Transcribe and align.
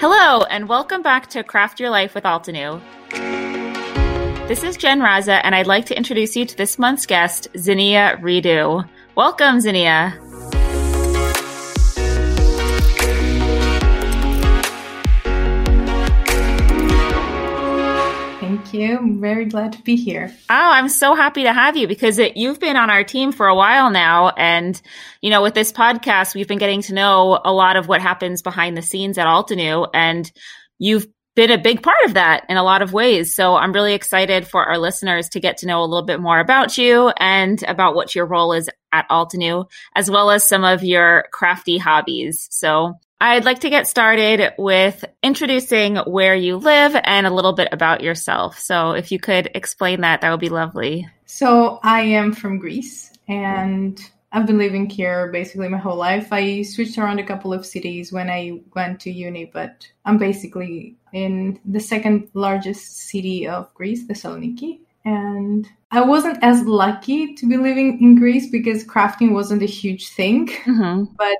Hello, 0.00 0.44
and 0.44 0.68
welcome 0.68 1.02
back 1.02 1.26
to 1.30 1.42
Craft 1.42 1.80
Your 1.80 1.90
Life 1.90 2.14
with 2.14 2.22
Altenew. 2.22 2.80
This 4.46 4.62
is 4.62 4.76
Jen 4.76 5.00
Rzasa, 5.00 5.40
and 5.42 5.56
I'd 5.56 5.66
like 5.66 5.86
to 5.86 5.96
introduce 5.96 6.36
you 6.36 6.46
to 6.46 6.56
this 6.56 6.78
month's 6.78 7.04
guest, 7.04 7.48
Zinia 7.54 8.16
Redu. 8.20 8.88
Welcome, 9.16 9.58
Zinia. 9.58 10.27
Thank 18.68 18.82
you. 18.82 18.98
I'm 18.98 19.18
very 19.18 19.46
glad 19.46 19.72
to 19.72 19.82
be 19.82 19.96
here. 19.96 20.30
Oh, 20.50 20.54
I'm 20.54 20.90
so 20.90 21.14
happy 21.14 21.44
to 21.44 21.54
have 21.54 21.78
you 21.78 21.88
because 21.88 22.18
it, 22.18 22.36
you've 22.36 22.60
been 22.60 22.76
on 22.76 22.90
our 22.90 23.02
team 23.02 23.32
for 23.32 23.46
a 23.46 23.54
while 23.54 23.90
now. 23.90 24.28
And, 24.28 24.80
you 25.22 25.30
know, 25.30 25.40
with 25.40 25.54
this 25.54 25.72
podcast, 25.72 26.34
we've 26.34 26.46
been 26.46 26.58
getting 26.58 26.82
to 26.82 26.92
know 26.92 27.40
a 27.42 27.52
lot 27.52 27.76
of 27.76 27.88
what 27.88 28.02
happens 28.02 28.42
behind 28.42 28.76
the 28.76 28.82
scenes 28.82 29.16
at 29.16 29.26
Altenew. 29.26 29.88
And 29.94 30.30
you've 30.78 31.06
been 31.34 31.50
a 31.50 31.56
big 31.56 31.82
part 31.82 32.04
of 32.04 32.14
that 32.14 32.44
in 32.50 32.58
a 32.58 32.62
lot 32.62 32.82
of 32.82 32.92
ways. 32.92 33.34
So 33.34 33.56
I'm 33.56 33.72
really 33.72 33.94
excited 33.94 34.46
for 34.46 34.62
our 34.62 34.76
listeners 34.76 35.30
to 35.30 35.40
get 35.40 35.56
to 35.58 35.66
know 35.66 35.80
a 35.80 35.86
little 35.86 36.04
bit 36.04 36.20
more 36.20 36.38
about 36.38 36.76
you 36.76 37.08
and 37.18 37.62
about 37.62 37.94
what 37.94 38.14
your 38.14 38.26
role 38.26 38.52
is 38.52 38.68
at 38.92 39.08
Altenew, 39.08 39.64
as 39.94 40.10
well 40.10 40.30
as 40.30 40.44
some 40.44 40.64
of 40.64 40.84
your 40.84 41.24
crafty 41.32 41.78
hobbies. 41.78 42.48
So 42.50 42.98
I'd 43.20 43.44
like 43.44 43.60
to 43.60 43.70
get 43.70 43.86
started 43.86 44.52
with 44.58 45.04
introducing 45.22 45.96
where 45.96 46.34
you 46.34 46.56
live 46.56 46.96
and 47.02 47.26
a 47.26 47.32
little 47.32 47.52
bit 47.52 47.68
about 47.72 48.02
yourself. 48.02 48.58
So, 48.58 48.92
if 48.92 49.10
you 49.10 49.18
could 49.18 49.50
explain 49.54 50.02
that, 50.02 50.20
that 50.20 50.30
would 50.30 50.40
be 50.40 50.48
lovely. 50.48 51.08
So, 51.26 51.80
I 51.82 52.02
am 52.02 52.32
from 52.32 52.58
Greece 52.58 53.12
and 53.26 54.00
I've 54.30 54.46
been 54.46 54.58
living 54.58 54.88
here 54.88 55.28
basically 55.32 55.68
my 55.68 55.78
whole 55.78 55.96
life. 55.96 56.28
I 56.32 56.62
switched 56.62 56.98
around 56.98 57.18
a 57.18 57.24
couple 57.24 57.52
of 57.52 57.64
cities 57.64 58.12
when 58.12 58.28
I 58.28 58.60
went 58.74 59.00
to 59.00 59.10
uni, 59.10 59.46
but 59.46 59.88
I'm 60.04 60.18
basically 60.18 60.96
in 61.12 61.58
the 61.64 61.80
second 61.80 62.28
largest 62.34 62.98
city 63.08 63.48
of 63.48 63.72
Greece, 63.74 64.06
Thessaloniki. 64.06 64.80
And 65.04 65.66
I 65.90 66.02
wasn't 66.02 66.38
as 66.42 66.62
lucky 66.64 67.34
to 67.34 67.48
be 67.48 67.56
living 67.56 68.00
in 68.02 68.16
Greece 68.16 68.50
because 68.50 68.84
crafting 68.84 69.32
wasn't 69.32 69.62
a 69.62 69.66
huge 69.66 70.10
thing. 70.10 70.48
Mm-hmm. 70.48 71.14
But 71.16 71.38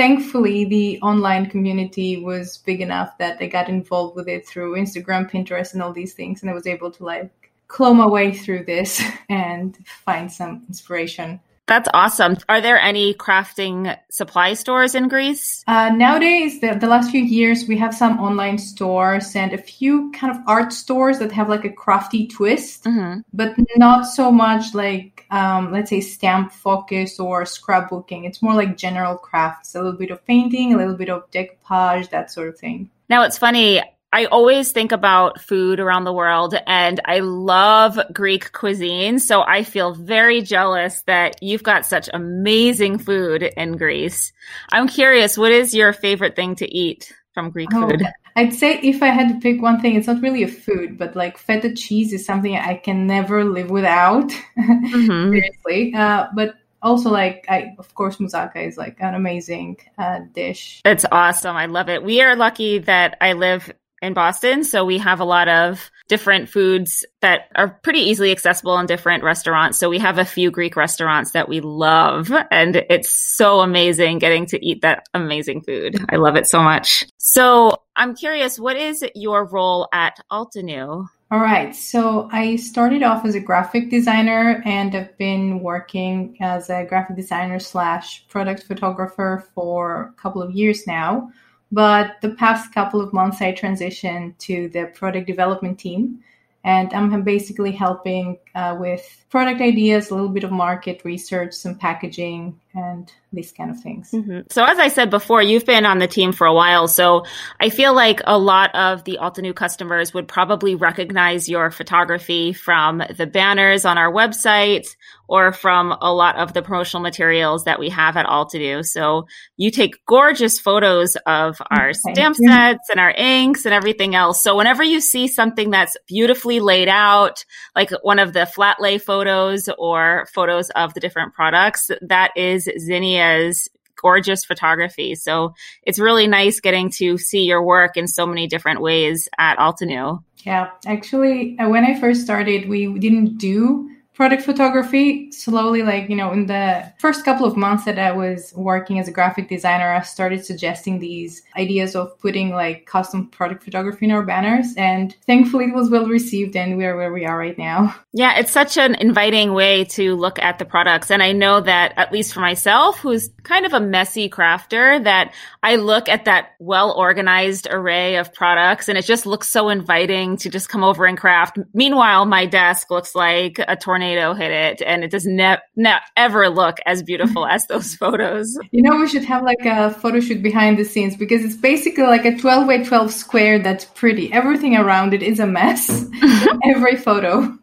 thankfully 0.00 0.64
the 0.64 0.98
online 1.02 1.44
community 1.44 2.16
was 2.16 2.56
big 2.64 2.80
enough 2.80 3.18
that 3.18 3.36
I 3.38 3.46
got 3.46 3.68
involved 3.68 4.16
with 4.16 4.28
it 4.28 4.48
through 4.48 4.76
Instagram, 4.76 5.30
Pinterest, 5.30 5.74
and 5.74 5.82
all 5.82 5.92
these 5.92 6.14
things, 6.14 6.40
and 6.40 6.50
I 6.50 6.54
was 6.54 6.66
able 6.66 6.90
to 6.92 7.04
like 7.04 7.30
claw 7.68 7.92
my 7.92 8.06
way 8.06 8.32
through 8.32 8.64
this 8.64 9.02
and 9.28 9.76
find 10.06 10.32
some 10.32 10.64
inspiration. 10.68 11.38
That's 11.70 11.88
awesome. 11.94 12.36
Are 12.48 12.60
there 12.60 12.80
any 12.80 13.14
crafting 13.14 13.96
supply 14.10 14.54
stores 14.54 14.96
in 14.96 15.06
Greece? 15.06 15.62
Uh, 15.68 15.90
nowadays, 15.90 16.60
the, 16.60 16.74
the 16.74 16.88
last 16.88 17.12
few 17.12 17.22
years, 17.22 17.68
we 17.68 17.78
have 17.78 17.94
some 17.94 18.18
online 18.18 18.58
stores 18.58 19.36
and 19.36 19.52
a 19.52 19.58
few 19.58 20.10
kind 20.10 20.34
of 20.34 20.42
art 20.48 20.72
stores 20.72 21.20
that 21.20 21.30
have 21.30 21.48
like 21.48 21.64
a 21.64 21.70
crafty 21.70 22.26
twist, 22.26 22.82
mm-hmm. 22.82 23.20
but 23.32 23.54
not 23.76 24.02
so 24.02 24.32
much 24.32 24.74
like, 24.74 25.26
um, 25.30 25.70
let's 25.70 25.90
say, 25.90 26.00
stamp 26.00 26.50
focus 26.50 27.20
or 27.20 27.44
scrapbooking. 27.44 28.26
It's 28.26 28.42
more 28.42 28.54
like 28.54 28.76
general 28.76 29.16
crafts, 29.16 29.76
a 29.76 29.78
little 29.80 29.96
bit 29.96 30.10
of 30.10 30.26
painting, 30.26 30.74
a 30.74 30.76
little 30.76 30.96
bit 30.96 31.08
of 31.08 31.30
decoupage, 31.30 32.10
that 32.10 32.32
sort 32.32 32.48
of 32.48 32.58
thing. 32.58 32.90
Now, 33.08 33.22
it's 33.22 33.38
funny. 33.38 33.80
I 34.12 34.24
always 34.24 34.72
think 34.72 34.90
about 34.90 35.40
food 35.40 35.78
around 35.78 36.04
the 36.04 36.12
world 36.12 36.56
and 36.66 37.00
I 37.04 37.20
love 37.20 37.98
Greek 38.12 38.50
cuisine. 38.50 39.20
So 39.20 39.42
I 39.42 39.62
feel 39.62 39.94
very 39.94 40.42
jealous 40.42 41.02
that 41.02 41.40
you've 41.42 41.62
got 41.62 41.86
such 41.86 42.08
amazing 42.12 42.98
food 42.98 43.44
in 43.44 43.76
Greece. 43.76 44.32
I'm 44.72 44.88
curious, 44.88 45.38
what 45.38 45.52
is 45.52 45.74
your 45.74 45.92
favorite 45.92 46.34
thing 46.34 46.56
to 46.56 46.66
eat 46.66 47.12
from 47.34 47.50
Greek 47.50 47.68
oh, 47.72 47.88
food? 47.88 48.02
I'd 48.34 48.52
say 48.52 48.80
if 48.82 49.00
I 49.00 49.08
had 49.08 49.28
to 49.28 49.38
pick 49.38 49.62
one 49.62 49.80
thing, 49.80 49.94
it's 49.94 50.08
not 50.08 50.22
really 50.22 50.42
a 50.42 50.48
food, 50.48 50.98
but 50.98 51.14
like 51.14 51.38
feta 51.38 51.72
cheese 51.72 52.12
is 52.12 52.26
something 52.26 52.56
I 52.56 52.74
can 52.74 53.06
never 53.06 53.44
live 53.44 53.70
without. 53.70 54.32
Mm-hmm. 54.60 55.30
Seriously. 55.30 55.94
Uh, 55.94 56.26
but 56.34 56.54
also 56.82 57.10
like 57.10 57.44
I 57.48 57.74
of 57.78 57.94
course 57.94 58.16
moussaka 58.16 58.66
is 58.66 58.76
like 58.76 58.96
an 59.00 59.14
amazing 59.14 59.76
uh, 59.98 60.20
dish. 60.32 60.80
It's 60.84 61.04
awesome. 61.10 61.56
I 61.56 61.66
love 61.66 61.88
it. 61.88 62.02
We 62.02 62.22
are 62.22 62.34
lucky 62.34 62.78
that 62.78 63.16
I 63.20 63.34
live 63.34 63.72
in 64.02 64.14
Boston. 64.14 64.64
So 64.64 64.84
we 64.84 64.98
have 64.98 65.20
a 65.20 65.24
lot 65.24 65.48
of 65.48 65.90
different 66.08 66.48
foods 66.48 67.04
that 67.20 67.48
are 67.54 67.68
pretty 67.82 68.00
easily 68.00 68.32
accessible 68.32 68.78
in 68.78 68.86
different 68.86 69.22
restaurants. 69.22 69.78
So 69.78 69.88
we 69.88 69.98
have 69.98 70.18
a 70.18 70.24
few 70.24 70.50
Greek 70.50 70.74
restaurants 70.76 71.32
that 71.32 71.48
we 71.48 71.60
love 71.60 72.32
and 72.50 72.76
it's 72.76 73.10
so 73.10 73.60
amazing 73.60 74.18
getting 74.18 74.46
to 74.46 74.64
eat 74.64 74.82
that 74.82 75.06
amazing 75.14 75.62
food. 75.62 76.04
I 76.10 76.16
love 76.16 76.36
it 76.36 76.46
so 76.46 76.62
much. 76.62 77.04
So 77.18 77.82
I'm 77.94 78.16
curious, 78.16 78.58
what 78.58 78.76
is 78.76 79.04
your 79.14 79.44
role 79.44 79.88
at 79.92 80.16
Altenew? 80.32 81.06
All 81.32 81.38
right. 81.38 81.76
So 81.76 82.28
I 82.32 82.56
started 82.56 83.04
off 83.04 83.24
as 83.24 83.36
a 83.36 83.40
graphic 83.40 83.88
designer 83.88 84.60
and 84.66 84.96
I've 84.96 85.16
been 85.16 85.60
working 85.60 86.36
as 86.40 86.70
a 86.70 86.84
graphic 86.84 87.14
designer 87.14 87.60
slash 87.60 88.26
product 88.26 88.64
photographer 88.64 89.46
for 89.54 90.12
a 90.18 90.20
couple 90.20 90.42
of 90.42 90.50
years 90.50 90.88
now. 90.88 91.30
But 91.72 92.20
the 92.20 92.30
past 92.30 92.74
couple 92.74 93.00
of 93.00 93.12
months, 93.12 93.40
I 93.40 93.52
transitioned 93.52 94.36
to 94.38 94.68
the 94.68 94.86
product 94.86 95.26
development 95.26 95.78
team. 95.78 96.22
And 96.62 96.92
I'm 96.92 97.22
basically 97.22 97.72
helping 97.72 98.36
uh, 98.54 98.76
with 98.78 99.24
product 99.30 99.62
ideas, 99.62 100.10
a 100.10 100.14
little 100.14 100.28
bit 100.28 100.44
of 100.44 100.50
market 100.50 101.02
research, 101.04 101.54
some 101.54 101.74
packaging, 101.74 102.60
and 102.74 103.12
these 103.32 103.52
kind 103.52 103.70
of 103.70 103.80
things. 103.80 104.10
Mm-hmm. 104.12 104.40
So, 104.50 104.64
as 104.64 104.78
I 104.78 104.88
said 104.88 105.10
before, 105.10 105.42
you've 105.42 105.66
been 105.66 105.86
on 105.86 105.98
the 105.98 106.06
team 106.06 106.32
for 106.32 106.46
a 106.46 106.54
while. 106.54 106.88
So, 106.88 107.24
I 107.58 107.70
feel 107.70 107.94
like 107.94 108.20
a 108.24 108.38
lot 108.38 108.74
of 108.74 109.04
the 109.04 109.18
Altenew 109.20 109.54
customers 109.54 110.14
would 110.14 110.28
probably 110.28 110.74
recognize 110.74 111.48
your 111.48 111.70
photography 111.70 112.52
from 112.52 113.02
the 113.16 113.26
banners 113.26 113.84
on 113.84 113.98
our 113.98 114.12
website 114.12 114.86
or 115.30 115.52
from 115.52 115.96
a 116.00 116.12
lot 116.12 116.36
of 116.36 116.52
the 116.52 116.60
promotional 116.60 117.00
materials 117.00 117.62
that 117.64 117.78
we 117.78 117.88
have 117.88 118.16
at 118.16 118.26
Altenew. 118.26 118.84
So 118.84 119.28
you 119.56 119.70
take 119.70 120.04
gorgeous 120.04 120.58
photos 120.58 121.14
of 121.24 121.62
our 121.70 121.94
Thank 121.94 122.16
stamp 122.16 122.36
you. 122.40 122.48
sets 122.48 122.90
and 122.90 122.98
our 122.98 123.12
inks 123.12 123.64
and 123.64 123.72
everything 123.72 124.16
else. 124.16 124.42
So 124.42 124.56
whenever 124.56 124.82
you 124.82 125.00
see 125.00 125.28
something 125.28 125.70
that's 125.70 125.96
beautifully 126.08 126.58
laid 126.58 126.88
out, 126.88 127.44
like 127.76 127.92
one 128.02 128.18
of 128.18 128.32
the 128.32 128.44
flat 128.44 128.80
lay 128.80 128.98
photos 128.98 129.68
or 129.78 130.26
photos 130.34 130.68
of 130.70 130.94
the 130.94 131.00
different 131.00 131.32
products, 131.32 131.92
that 132.02 132.32
is 132.34 132.59
Zinia's 132.66 133.68
gorgeous 134.00 134.44
photography. 134.44 135.14
So 135.14 135.54
it's 135.82 135.98
really 135.98 136.26
nice 136.26 136.60
getting 136.60 136.90
to 136.96 137.18
see 137.18 137.42
your 137.42 137.62
work 137.62 137.96
in 137.96 138.08
so 138.08 138.26
many 138.26 138.46
different 138.46 138.80
ways 138.80 139.28
at 139.38 139.58
Altenew. 139.58 140.22
Yeah, 140.44 140.70
actually, 140.86 141.58
uh, 141.58 141.68
when 141.68 141.84
I 141.84 142.00
first 142.00 142.22
started, 142.22 142.68
we 142.68 142.98
didn't 142.98 143.36
do 143.36 143.90
product 144.14 144.42
photography 144.42 145.30
slowly 145.32 145.82
like 145.82 146.08
you 146.08 146.16
know 146.16 146.32
in 146.32 146.46
the 146.46 146.92
first 146.98 147.24
couple 147.24 147.46
of 147.46 147.56
months 147.56 147.84
that 147.84 147.98
i 147.98 148.12
was 148.12 148.52
working 148.56 148.98
as 148.98 149.08
a 149.08 149.12
graphic 149.12 149.48
designer 149.48 149.90
i 149.90 150.00
started 150.02 150.44
suggesting 150.44 150.98
these 150.98 151.42
ideas 151.56 151.96
of 151.96 152.18
putting 152.18 152.50
like 152.50 152.84
custom 152.86 153.28
product 153.28 153.62
photography 153.62 154.04
in 154.06 154.10
our 154.10 154.24
banners 154.24 154.74
and 154.76 155.16
thankfully 155.26 155.66
it 155.66 155.74
was 155.74 155.90
well 155.90 156.06
received 156.06 156.56
and 156.56 156.76
we're 156.76 156.96
where 156.96 157.12
we 157.12 157.24
are 157.24 157.38
right 157.38 157.58
now. 157.58 157.94
Yeah 158.12 158.38
it's 158.40 158.50
such 158.50 158.76
an 158.76 158.96
inviting 158.96 159.54
way 159.54 159.84
to 159.84 160.16
look 160.16 160.40
at 160.40 160.58
the 160.58 160.64
products 160.64 161.12
and 161.12 161.22
i 161.22 161.30
know 161.30 161.60
that 161.60 161.94
at 161.96 162.12
least 162.12 162.34
for 162.34 162.40
myself 162.40 162.98
who's 162.98 163.30
kind 163.44 163.64
of 163.64 163.72
a 163.72 163.80
messy 163.80 164.28
crafter 164.28 165.02
that 165.04 165.32
i 165.62 165.76
look 165.76 166.08
at 166.08 166.24
that 166.24 166.50
well 166.58 166.92
organized 166.92 167.68
array 167.70 168.16
of 168.16 168.34
products 168.34 168.88
and 168.88 168.98
it 168.98 169.04
just 169.04 169.26
looks 169.26 169.48
so 169.48 169.68
inviting 169.68 170.36
to 170.36 170.50
just 170.50 170.68
come 170.68 170.84
over 170.84 171.06
and 171.06 171.18
craft. 171.18 171.58
Meanwhile 171.72 172.26
my 172.26 172.46
desk 172.46 172.90
looks 172.90 173.14
like 173.14 173.60
a 173.66 173.76
tornado 173.76 174.09
tornado 174.10 174.34
hit 174.34 174.50
it 174.50 174.82
and 174.86 175.04
it 175.04 175.10
does 175.10 175.26
never 175.26 175.60
ne- 175.76 175.98
ever 176.16 176.48
look 176.48 176.78
as 176.86 177.02
beautiful 177.02 177.46
as 177.50 177.66
those 177.66 177.94
photos. 177.94 178.58
You 178.70 178.82
know, 178.82 178.96
we 178.96 179.08
should 179.08 179.24
have 179.24 179.42
like 179.42 179.64
a 179.64 179.90
photo 179.90 180.20
shoot 180.20 180.42
behind 180.42 180.78
the 180.78 180.84
scenes 180.84 181.16
because 181.16 181.44
it's 181.44 181.56
basically 181.56 182.04
like 182.04 182.24
a 182.24 182.36
12 182.36 182.66
by 182.66 182.78
12 182.82 183.12
square 183.12 183.58
that's 183.58 183.84
pretty. 183.84 184.32
Everything 184.32 184.76
around 184.76 185.14
it 185.14 185.22
is 185.22 185.40
a 185.40 185.46
mess. 185.46 186.06
Every 186.64 186.96
photo. 186.96 187.56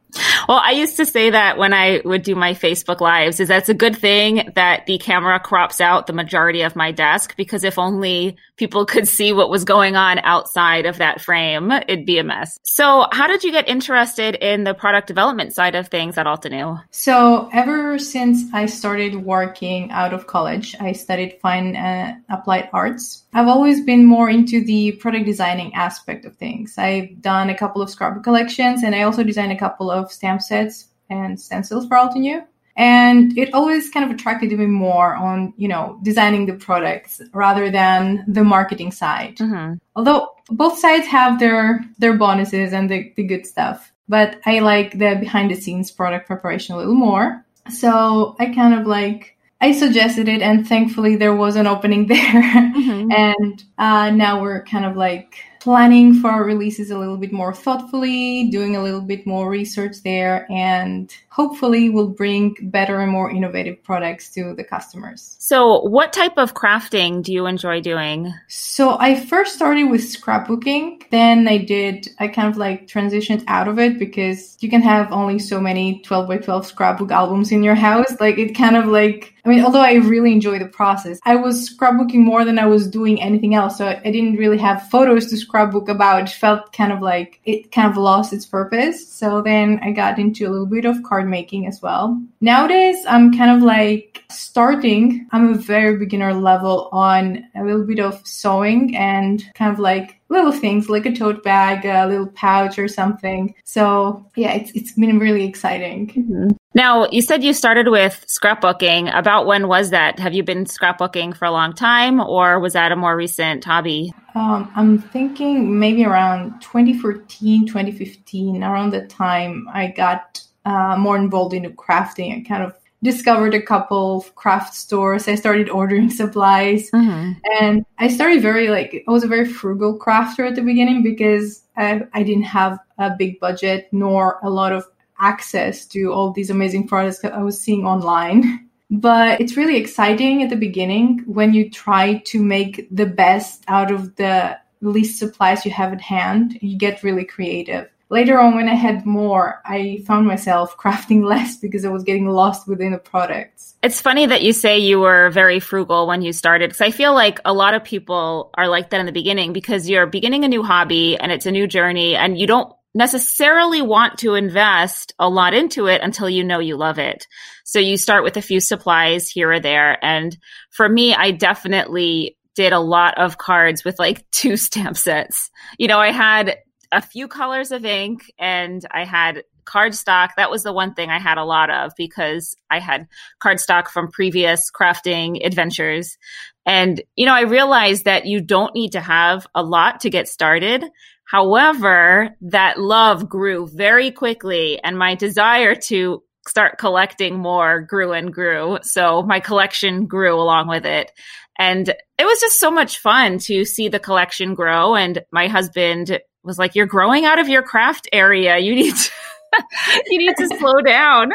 Well, 0.48 0.62
I 0.64 0.72
used 0.72 0.98
to 0.98 1.06
say 1.06 1.32
that 1.32 1.58
when 1.58 1.74
I 1.74 2.02
would 2.06 2.24
do 2.24 2.36
my 2.36 2.54
Facebook 2.54 3.02
lives 3.02 3.40
is 3.40 3.50
that's 3.50 3.70
a 3.70 3.74
good 3.74 3.96
thing 3.96 4.52
that 4.56 4.86
the 4.86 4.98
camera 4.98 5.40
crops 5.40 5.82
out 5.82 6.08
the 6.08 6.14
majority 6.14 6.62
of 6.62 6.76
my 6.76 6.92
desk 6.92 7.36
because 7.36 7.64
if 7.64 7.78
only 7.78 8.38
people 8.56 8.86
could 8.86 9.08
see 9.08 9.34
what 9.34 9.50
was 9.50 9.66
going 9.66 9.96
on 9.96 10.20
outside 10.20 10.86
of 10.86 10.98
that 10.98 11.22
frame, 11.22 11.72
it'd 11.72 12.06
be 12.06 12.18
a 12.18 12.24
mess. 12.24 12.58
So, 12.64 13.08
how 13.12 13.28
did 13.28 13.44
you 13.44 13.52
get 13.52 13.68
interested 13.68 14.36
in 14.36 14.64
the 14.64 14.74
product 14.74 15.08
development 15.08 15.54
side 15.54 15.76
of 15.76 15.88
things 15.88 16.18
at 16.18 16.26
Altenew? 16.26 16.82
So, 16.92 17.50
ever 17.54 18.00
since 18.00 18.44
I 18.54 18.66
started 18.66 19.16
working 19.26 19.92
out 19.92 20.14
of 20.14 20.28
college, 20.28 20.76
I 20.80 20.94
studied 20.94 21.40
fine 21.42 21.76
and 21.76 22.24
applied 22.30 22.70
arts. 22.74 23.26
I've 23.34 23.48
always 23.48 23.82
been 23.82 24.06
more 24.06 24.30
into 24.30 24.64
the 24.64 24.94
product 24.94 25.26
designing 25.26 25.74
aspect 25.74 26.26
of 26.26 26.36
things. 26.36 26.78
I've 26.78 27.22
done 27.22 27.50
a 27.50 27.58
couple 27.58 27.82
of 27.82 27.90
scrapbook 27.90 28.24
collections 28.24 28.84
and 28.84 28.96
I 28.96 29.04
also 29.04 29.24
designed 29.24 29.52
a 29.52 29.60
couple 29.60 29.92
of 29.92 29.97
stamp 30.06 30.42
sets 30.42 30.88
and 31.10 31.40
stencils 31.40 31.88
for 31.88 31.98
Altenew. 31.98 32.46
And 32.76 33.36
it 33.36 33.54
always 33.56 33.90
kind 33.90 34.06
of 34.06 34.12
attracted 34.12 34.52
me 34.52 34.68
more 34.68 35.16
on, 35.16 35.54
you 35.58 35.68
know, 35.68 36.00
designing 36.04 36.46
the 36.46 36.54
products 36.54 37.20
rather 37.34 37.72
than 37.72 38.24
the 38.28 38.44
marketing 38.44 38.92
side. 38.92 39.38
Mm-hmm. 39.38 39.76
Although 39.96 40.30
both 40.50 40.78
sides 40.78 41.08
have 41.08 41.40
their 41.40 41.84
their 41.98 42.16
bonuses 42.16 42.74
and 42.74 42.90
the, 42.90 43.12
the 43.16 43.24
good 43.24 43.48
stuff. 43.48 43.92
But 44.08 44.40
I 44.46 44.60
like 44.60 44.92
the 45.00 45.18
behind 45.20 45.50
the 45.50 45.56
scenes 45.56 45.90
product 45.92 46.28
preparation 46.28 46.76
a 46.76 46.78
little 46.78 46.94
more. 46.94 47.44
So 47.70 48.36
I 48.40 48.54
kind 48.54 48.80
of 48.80 48.86
like 48.86 49.38
I 49.60 49.72
suggested 49.72 50.30
it, 50.30 50.44
and 50.44 50.68
thankfully 50.68 51.16
there 51.16 51.36
was 51.36 51.56
an 51.56 51.66
opening 51.66 52.06
there. 52.14 52.18
Mm-hmm. 52.20 53.12
and 53.12 53.64
uh, 53.80 54.12
now 54.12 54.40
we're 54.42 54.64
kind 54.64 54.86
of 54.86 54.96
like 54.96 55.36
planning 55.68 56.14
for 56.14 56.30
our 56.30 56.46
releases 56.46 56.92
a 56.92 56.98
little 56.98 57.18
bit 57.18 57.34
more 57.34 57.54
thoughtfully, 57.54 58.48
doing 58.50 58.78
a 58.78 58.82
little 58.82 59.02
bit 59.02 59.28
more 59.28 59.50
research 59.50 60.02
there, 60.02 60.50
and 60.50 61.14
hopefully 61.28 61.90
will 61.90 62.08
bring 62.08 62.56
better 62.62 63.02
and 63.02 63.12
more 63.12 63.30
innovative 63.30 63.84
products 63.84 64.30
to 64.30 64.54
the 64.56 64.64
customers. 64.64 65.36
So, 65.40 65.82
what 65.82 66.14
type 66.14 66.38
of 66.38 66.54
crafting 66.54 67.22
do 67.22 67.34
you 67.34 67.48
enjoy 67.48 67.82
doing? 67.82 68.34
So, 68.48 68.98
I 68.98 69.20
first 69.20 69.56
started 69.56 69.92
with 69.92 70.00
scrapbooking. 70.00 71.04
Then 71.12 71.50
I 71.50 71.58
did, 71.58 72.08
I 72.18 72.30
kind 72.30 72.48
of 72.48 72.56
like 72.56 72.88
transitioned 72.88 73.44
out 73.50 73.68
of 73.68 73.78
it 73.78 74.00
because 74.00 74.58
you 74.62 74.70
can 74.70 74.82
have 74.84 75.12
only 75.12 75.38
so 75.38 75.60
many 75.60 76.00
12 76.00 76.30
by 76.30 76.38
12 76.38 76.66
scrapbook 76.66 77.12
albums 77.12 77.52
in 77.52 77.62
your 77.62 77.76
house. 77.76 78.22
Like, 78.22 78.38
it 78.38 78.56
kind 78.56 78.78
of 78.78 78.86
like, 78.86 79.34
I 79.48 79.50
mean, 79.50 79.64
although 79.64 79.82
I 79.82 79.94
really 79.94 80.34
enjoy 80.34 80.60
the 80.60 80.68
process, 80.68 81.22
I 81.24 81.38
was 81.38 81.70
scrapbooking 81.70 82.20
more 82.20 82.44
than 82.44 82.60
I 82.60 82.66
was 82.66 82.86
doing 82.86 83.22
anything 83.22 83.56
else. 83.56 83.78
So, 83.78 83.88
I 83.88 84.12
didn't 84.12 84.36
really 84.36 84.58
have 84.58 84.90
photos 84.90 85.28
to 85.28 85.38
scrapbook 85.38 85.88
about. 85.88 86.24
It 86.24 86.30
felt 86.30 86.74
kind 86.74 86.92
of 86.92 87.02
like 87.02 87.40
it 87.46 87.72
kind 87.72 87.90
of 87.90 87.96
lost 87.96 88.34
its 88.34 88.46
purpose. 88.46 89.08
So, 89.08 89.42
then 89.42 89.80
I 89.82 89.92
got 89.92 90.20
into 90.20 90.46
a 90.46 90.52
little 90.52 90.66
bit 90.66 90.84
of 90.84 91.02
card 91.04 91.30
making 91.30 91.66
as 91.66 91.82
well. 91.82 92.22
Nowadays, 92.42 92.98
I'm 93.08 93.38
kind 93.38 93.52
of 93.56 93.64
like 93.64 94.26
starting. 94.30 95.26
I'm 95.32 95.54
a 95.54 95.58
very 95.58 95.96
beginner 95.96 96.34
level 96.34 96.90
on 96.92 97.46
a 97.56 97.64
little 97.64 97.86
bit 97.86 98.00
of 98.02 98.28
sewing 98.28 98.98
and 98.98 99.42
kind 99.54 99.72
of 99.72 99.80
like 99.80 100.20
little 100.30 100.52
things 100.52 100.90
like 100.90 101.06
a 101.06 101.16
tote 101.16 101.42
bag, 101.42 101.86
a 101.86 102.06
little 102.06 102.28
pouch 102.28 102.78
or 102.78 102.90
something. 102.90 103.56
So 103.64 104.30
yeah, 104.36 104.54
it's 104.54 104.72
it's 104.72 104.92
been 104.92 105.20
really 105.20 105.46
exciting. 105.46 106.08
Mm-hmm. 106.08 106.50
Now, 106.78 107.08
you 107.12 107.24
said 107.24 107.44
you 107.44 107.54
started 107.54 107.88
with 107.88 108.24
scrapbooking. 108.28 109.12
About 109.18 109.48
when 109.48 109.68
was 109.68 109.90
that? 109.90 110.20
Have 110.20 110.36
you 110.36 110.44
been 110.44 110.66
scrapbooking 110.66 111.36
for 111.36 111.46
a 111.46 111.52
long 111.52 111.74
time 111.74 112.20
or 112.20 112.60
was 112.60 112.74
that 112.74 112.92
a 112.92 112.96
more 112.96 113.18
recent 113.18 113.66
hobby? 113.66 114.14
Um, 114.36 114.72
I'm 114.76 115.00
thinking 115.00 115.80
maybe 115.80 116.06
around 116.06 116.62
2014, 116.62 117.66
2015, 117.66 118.64
around 118.64 118.92
the 118.92 119.08
time 119.08 119.68
I 119.74 119.88
got 119.88 120.40
uh, 120.66 120.96
more 121.00 121.18
involved 121.18 121.56
in 121.56 121.64
crafting 121.76 122.32
and 122.32 122.48
kind 122.48 122.62
of 122.62 122.76
discovered 123.02 123.56
a 123.56 123.62
couple 123.62 124.18
of 124.18 124.36
craft 124.36 124.76
stores. 124.76 125.28
I 125.28 125.34
started 125.34 125.72
ordering 125.72 126.12
supplies 126.22 126.92
mm-hmm. 126.92 127.40
and 127.60 127.88
I 127.98 128.08
started 128.08 128.44
very 128.44 128.68
like, 128.70 129.04
I 129.08 129.12
was 129.12 129.24
a 129.24 129.28
very 129.28 129.46
frugal 129.46 129.98
crafter 129.98 130.48
at 130.48 130.54
the 130.54 130.62
beginning 130.62 131.02
because 131.02 131.64
I, 131.76 132.04
I 132.14 132.22
didn't 132.22 132.44
have 132.44 132.78
a 133.00 133.16
big 133.18 133.40
budget 133.40 133.90
nor 133.92 134.40
a 134.44 134.50
lot 134.52 134.74
of 134.74 134.86
access 135.20 135.86
to 135.88 136.12
all 136.12 136.32
these 136.32 136.50
amazing 136.50 136.88
products 136.88 137.20
that 137.20 137.34
I 137.34 137.44
was 137.44 137.60
seeing 137.60 137.86
online. 137.86 138.70
But 138.90 139.42
it's 139.42 139.58
really 139.58 139.76
exciting 139.76 140.44
at 140.44 140.50
the 140.50 140.56
beginning 140.56 141.24
when 141.26 141.54
you 141.54 141.70
try 141.70 142.20
to 142.28 142.42
make 142.42 142.88
the 142.90 143.06
best 143.06 143.64
out 143.68 143.92
of 143.92 144.16
the 144.16 144.58
least 144.82 145.20
supplies 145.20 145.66
you 145.66 145.72
have 145.72 145.92
at 145.92 146.02
hand. 146.02 146.58
You 146.62 146.78
get 146.78 147.04
really 147.04 147.26
creative 147.26 147.90
later 148.10 148.40
on 148.40 148.56
when 148.56 148.70
i 148.70 148.74
had 148.74 149.06
more 149.06 149.62
i 149.66 150.02
found 150.06 150.26
myself 150.26 150.78
crafting 150.84 151.24
less 151.24 151.58
because 151.58 151.86
i 151.86 151.90
was 151.90 152.04
getting 152.04 152.28
lost 152.28 152.68
within 152.68 152.92
the 152.92 152.98
products 152.98 153.76
it's 153.84 154.02
funny 154.02 154.26
that 154.26 154.42
you 154.42 154.54
say 154.54 154.78
you 154.78 155.00
were 155.00 155.30
very 155.30 155.60
frugal 155.60 156.08
when 156.08 156.22
you 156.22 156.32
started 156.32 156.70
because 156.70 156.82
i 156.82 156.92
feel 156.92 157.14
like 157.14 157.40
a 157.46 157.54
lot 157.54 157.74
of 157.74 157.84
people 157.84 158.50
are 158.56 158.68
like 158.68 158.90
that 158.90 159.00
in 159.00 159.06
the 159.06 159.12
beginning 159.12 159.54
because 159.54 159.90
you're 159.90 160.06
beginning 160.06 160.44
a 160.44 160.48
new 160.48 160.64
hobby 160.64 161.18
and 161.18 161.32
it's 161.32 161.46
a 161.46 161.52
new 161.52 161.68
journey 161.68 162.16
and 162.16 162.38
you 162.38 162.48
don't 162.48 162.74
necessarily 162.94 163.82
want 163.82 164.20
to 164.20 164.36
invest 164.36 165.14
a 165.20 165.30
lot 165.30 165.54
into 165.54 165.88
it 165.88 166.02
until 166.02 166.30
you 166.30 166.44
know 166.44 166.60
you 166.60 166.76
love 166.78 167.00
it. 167.00 167.28
So 167.64 167.80
you 167.80 167.98
start 167.98 168.24
with 168.24 168.38
a 168.38 168.42
few 168.42 168.60
supplies 168.60 169.30
here 169.30 169.52
or 169.52 169.60
there. 169.60 170.04
And 170.04 170.36
for 170.72 170.88
me, 170.88 171.14
I 171.14 171.32
definitely 171.32 172.38
did 172.56 172.74
a 172.74 172.80
lot 172.80 173.18
of 173.20 173.38
cards 173.38 173.84
with 173.84 174.00
like 174.00 174.26
two 174.32 174.58
stamp 174.58 174.98
sets. 174.98 175.50
You 175.78 175.88
know, 175.88 176.00
I 176.00 176.12
had 176.12 176.58
a 176.92 177.02
few 177.02 177.28
colors 177.28 177.72
of 177.72 177.86
ink 177.86 178.32
and 178.40 178.84
I 178.90 179.04
had 179.06 179.44
cardstock. 179.66 180.30
That 180.38 180.50
was 180.50 180.64
the 180.64 180.74
one 180.74 180.94
thing 180.94 181.10
I 181.10 181.20
had 181.20 181.38
a 181.38 181.44
lot 181.44 181.70
of 181.70 181.92
because 181.98 182.56
I 182.72 182.80
had 182.80 183.08
cardstock 183.44 183.90
from 183.90 184.10
previous 184.10 184.72
crafting 184.72 185.46
adventures. 185.46 186.18
And, 186.66 187.02
you 187.16 187.26
know, 187.26 187.34
I 187.34 187.42
realized 187.42 188.06
that 188.06 188.26
you 188.26 188.42
don't 188.42 188.74
need 188.74 188.94
to 188.94 189.02
have 189.02 189.46
a 189.54 189.62
lot 189.62 190.02
to 190.02 190.10
get 190.10 190.28
started. 190.28 190.84
However, 191.30 192.36
that 192.42 192.80
love 192.80 193.28
grew 193.28 193.68
very 193.68 194.12
quickly 194.12 194.80
and 194.84 194.98
my 194.98 195.16
desire 195.16 195.76
to 195.76 196.24
start 196.48 196.78
collecting 196.78 197.38
more 197.38 197.82
grew 197.82 198.14
and 198.14 198.34
grew. 198.34 198.80
So 198.82 199.24
my 199.24 199.42
collection 199.42 200.06
grew 200.06 200.40
along 200.40 200.70
with 200.70 200.86
it. 200.86 201.12
And 201.60 201.90
it 201.90 202.26
was 202.26 202.40
just 202.40 202.60
so 202.60 202.72
much 202.72 203.00
fun 203.00 203.40
to 203.40 203.66
see 203.66 203.90
the 203.90 204.00
collection 204.00 204.54
grow. 204.54 204.96
And 204.96 205.22
my 205.32 205.48
husband 205.48 206.20
was 206.44 206.58
like, 206.58 206.76
"You're 206.76 206.86
growing 206.86 207.26
out 207.26 207.40
of 207.40 207.50
your 207.50 207.64
craft 207.64 208.08
area. 208.14 208.58
You 208.60 208.76
need 208.76 208.96
to, 208.96 209.12
you 210.06 210.18
need 210.20 210.36
to 210.38 210.58
slow 210.58 210.82
down." 210.82 211.32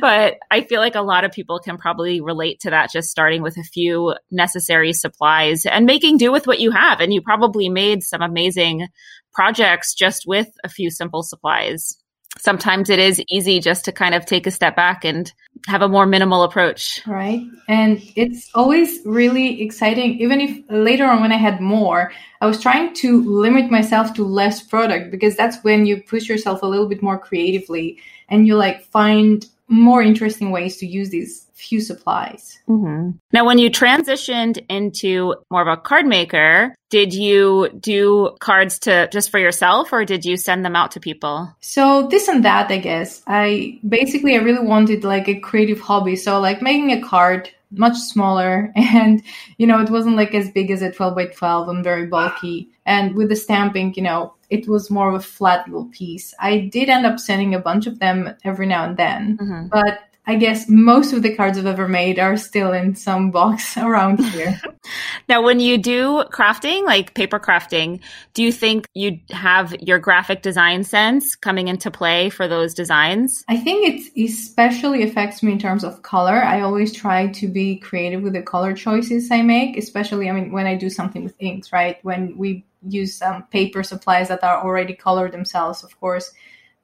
But 0.00 0.38
I 0.50 0.62
feel 0.62 0.80
like 0.80 0.94
a 0.94 1.02
lot 1.02 1.24
of 1.24 1.32
people 1.32 1.58
can 1.58 1.78
probably 1.78 2.20
relate 2.20 2.60
to 2.60 2.70
that 2.70 2.92
just 2.92 3.10
starting 3.10 3.42
with 3.42 3.56
a 3.56 3.62
few 3.62 4.14
necessary 4.30 4.92
supplies 4.92 5.66
and 5.66 5.86
making 5.86 6.18
do 6.18 6.32
with 6.32 6.46
what 6.46 6.60
you 6.60 6.70
have. 6.70 7.00
And 7.00 7.12
you 7.12 7.20
probably 7.20 7.68
made 7.68 8.02
some 8.02 8.22
amazing 8.22 8.88
projects 9.32 9.94
just 9.94 10.24
with 10.26 10.48
a 10.64 10.68
few 10.68 10.90
simple 10.90 11.22
supplies 11.22 11.96
sometimes 12.38 12.90
it 12.90 12.98
is 12.98 13.22
easy 13.28 13.60
just 13.60 13.84
to 13.84 13.92
kind 13.92 14.14
of 14.14 14.26
take 14.26 14.46
a 14.46 14.50
step 14.50 14.74
back 14.74 15.04
and 15.04 15.32
have 15.66 15.82
a 15.82 15.88
more 15.88 16.06
minimal 16.06 16.42
approach. 16.42 17.00
Right. 17.06 17.42
And 17.68 18.02
it's 18.16 18.50
always 18.54 19.00
really 19.04 19.62
exciting. 19.62 20.18
Even 20.20 20.40
if 20.40 20.58
later 20.70 21.04
on 21.04 21.20
when 21.20 21.32
I 21.32 21.36
had 21.36 21.60
more, 21.60 22.12
I 22.40 22.46
was 22.46 22.60
trying 22.60 22.94
to 22.94 23.22
limit 23.22 23.70
myself 23.70 24.14
to 24.14 24.24
less 24.24 24.62
product 24.62 25.10
because 25.10 25.36
that's 25.36 25.62
when 25.62 25.86
you 25.86 26.02
push 26.02 26.28
yourself 26.28 26.62
a 26.62 26.66
little 26.66 26.88
bit 26.88 27.02
more 27.02 27.18
creatively 27.18 27.98
and 28.28 28.46
you 28.46 28.56
like 28.56 28.84
find 28.86 29.46
more 29.72 30.02
interesting 30.02 30.50
ways 30.50 30.76
to 30.76 30.86
use 30.86 31.08
these 31.08 31.46
few 31.54 31.80
supplies. 31.80 32.58
Mm-hmm. 32.68 33.12
Now, 33.32 33.46
when 33.46 33.58
you 33.58 33.70
transitioned 33.70 34.64
into 34.68 35.34
more 35.50 35.62
of 35.62 35.68
a 35.68 35.80
card 35.80 36.06
maker, 36.06 36.74
did 36.90 37.14
you 37.14 37.70
do 37.80 38.36
cards 38.40 38.80
to 38.80 39.08
just 39.08 39.30
for 39.30 39.38
yourself 39.38 39.92
or 39.92 40.04
did 40.04 40.24
you 40.24 40.36
send 40.36 40.64
them 40.64 40.76
out 40.76 40.90
to 40.92 41.00
people? 41.00 41.54
So 41.60 42.08
this 42.08 42.28
and 42.28 42.44
that, 42.44 42.70
I 42.70 42.78
guess. 42.78 43.22
I 43.26 43.80
basically 43.88 44.34
I 44.34 44.40
really 44.40 44.66
wanted 44.66 45.04
like 45.04 45.28
a 45.28 45.40
creative 45.40 45.80
hobby. 45.80 46.16
So 46.16 46.38
like 46.40 46.60
making 46.60 46.92
a 46.92 47.00
card 47.00 47.50
much 47.72 47.96
smaller. 47.96 48.72
And 48.94 49.22
you 49.58 49.66
know 49.66 49.80
it 49.80 49.90
wasn't 49.90 50.16
like 50.16 50.34
as 50.34 50.50
big 50.50 50.70
as 50.70 50.82
a 50.82 50.92
12 50.92 51.14
by 51.14 51.26
12 51.26 51.68
and 51.68 51.84
very 51.84 52.06
bulky. 52.06 52.68
And 52.86 53.14
with 53.14 53.28
the 53.28 53.36
stamping 53.36 53.94
you 53.94 54.02
know 54.02 54.34
it 54.50 54.68
was 54.68 54.90
more 54.90 55.08
of 55.08 55.14
a 55.14 55.20
flat 55.20 55.66
little 55.66 55.86
piece. 55.86 56.34
I 56.38 56.58
did 56.58 56.90
end 56.90 57.06
up 57.06 57.18
sending 57.18 57.54
a 57.54 57.58
bunch 57.58 57.86
of 57.86 58.00
them 58.00 58.34
every 58.44 58.66
now 58.66 58.84
and 58.84 58.96
then. 58.96 59.38
Mm-hmm. 59.40 59.68
but 59.68 60.00
I 60.24 60.36
guess 60.36 60.68
most 60.68 61.12
of 61.12 61.22
the 61.22 61.34
cards 61.34 61.58
I've 61.58 61.66
ever 61.66 61.88
made 61.88 62.20
are 62.20 62.36
still 62.36 62.72
in 62.72 62.94
some 62.94 63.32
box 63.32 63.76
around 63.76 64.24
here. 64.24 64.60
now, 65.28 65.42
when 65.42 65.58
you 65.58 65.78
do 65.78 66.24
crafting, 66.32 66.84
like 66.84 67.14
paper 67.14 67.40
crafting, 67.40 68.00
do 68.32 68.42
you 68.42 68.52
think 68.52 68.86
you 68.94 69.18
have 69.30 69.74
your 69.80 69.98
graphic 69.98 70.42
design 70.42 70.84
sense 70.84 71.34
coming 71.34 71.66
into 71.66 71.90
play 71.90 72.30
for 72.30 72.46
those 72.46 72.72
designs? 72.72 73.44
I 73.48 73.56
think 73.56 73.88
it 73.88 74.24
especially 74.30 75.02
affects 75.02 75.42
me 75.42 75.52
in 75.52 75.58
terms 75.58 75.82
of 75.82 76.02
color. 76.02 76.42
I 76.42 76.60
always 76.60 76.92
try 76.92 77.26
to 77.28 77.48
be 77.48 77.76
creative 77.76 78.22
with 78.22 78.34
the 78.34 78.42
color 78.42 78.74
choices 78.74 79.30
I 79.30 79.42
make, 79.42 79.76
especially, 79.76 80.30
I 80.30 80.32
mean, 80.32 80.52
when 80.52 80.66
I 80.66 80.76
do 80.76 80.88
something 80.88 81.24
with 81.24 81.34
inks, 81.40 81.72
right? 81.72 81.98
When 82.04 82.36
we 82.36 82.64
use 82.88 83.16
some 83.16 83.42
paper 83.44 83.82
supplies 83.82 84.28
that 84.28 84.44
are 84.44 84.62
already 84.62 84.94
colored 84.94 85.32
themselves, 85.32 85.82
of 85.82 85.98
course 85.98 86.32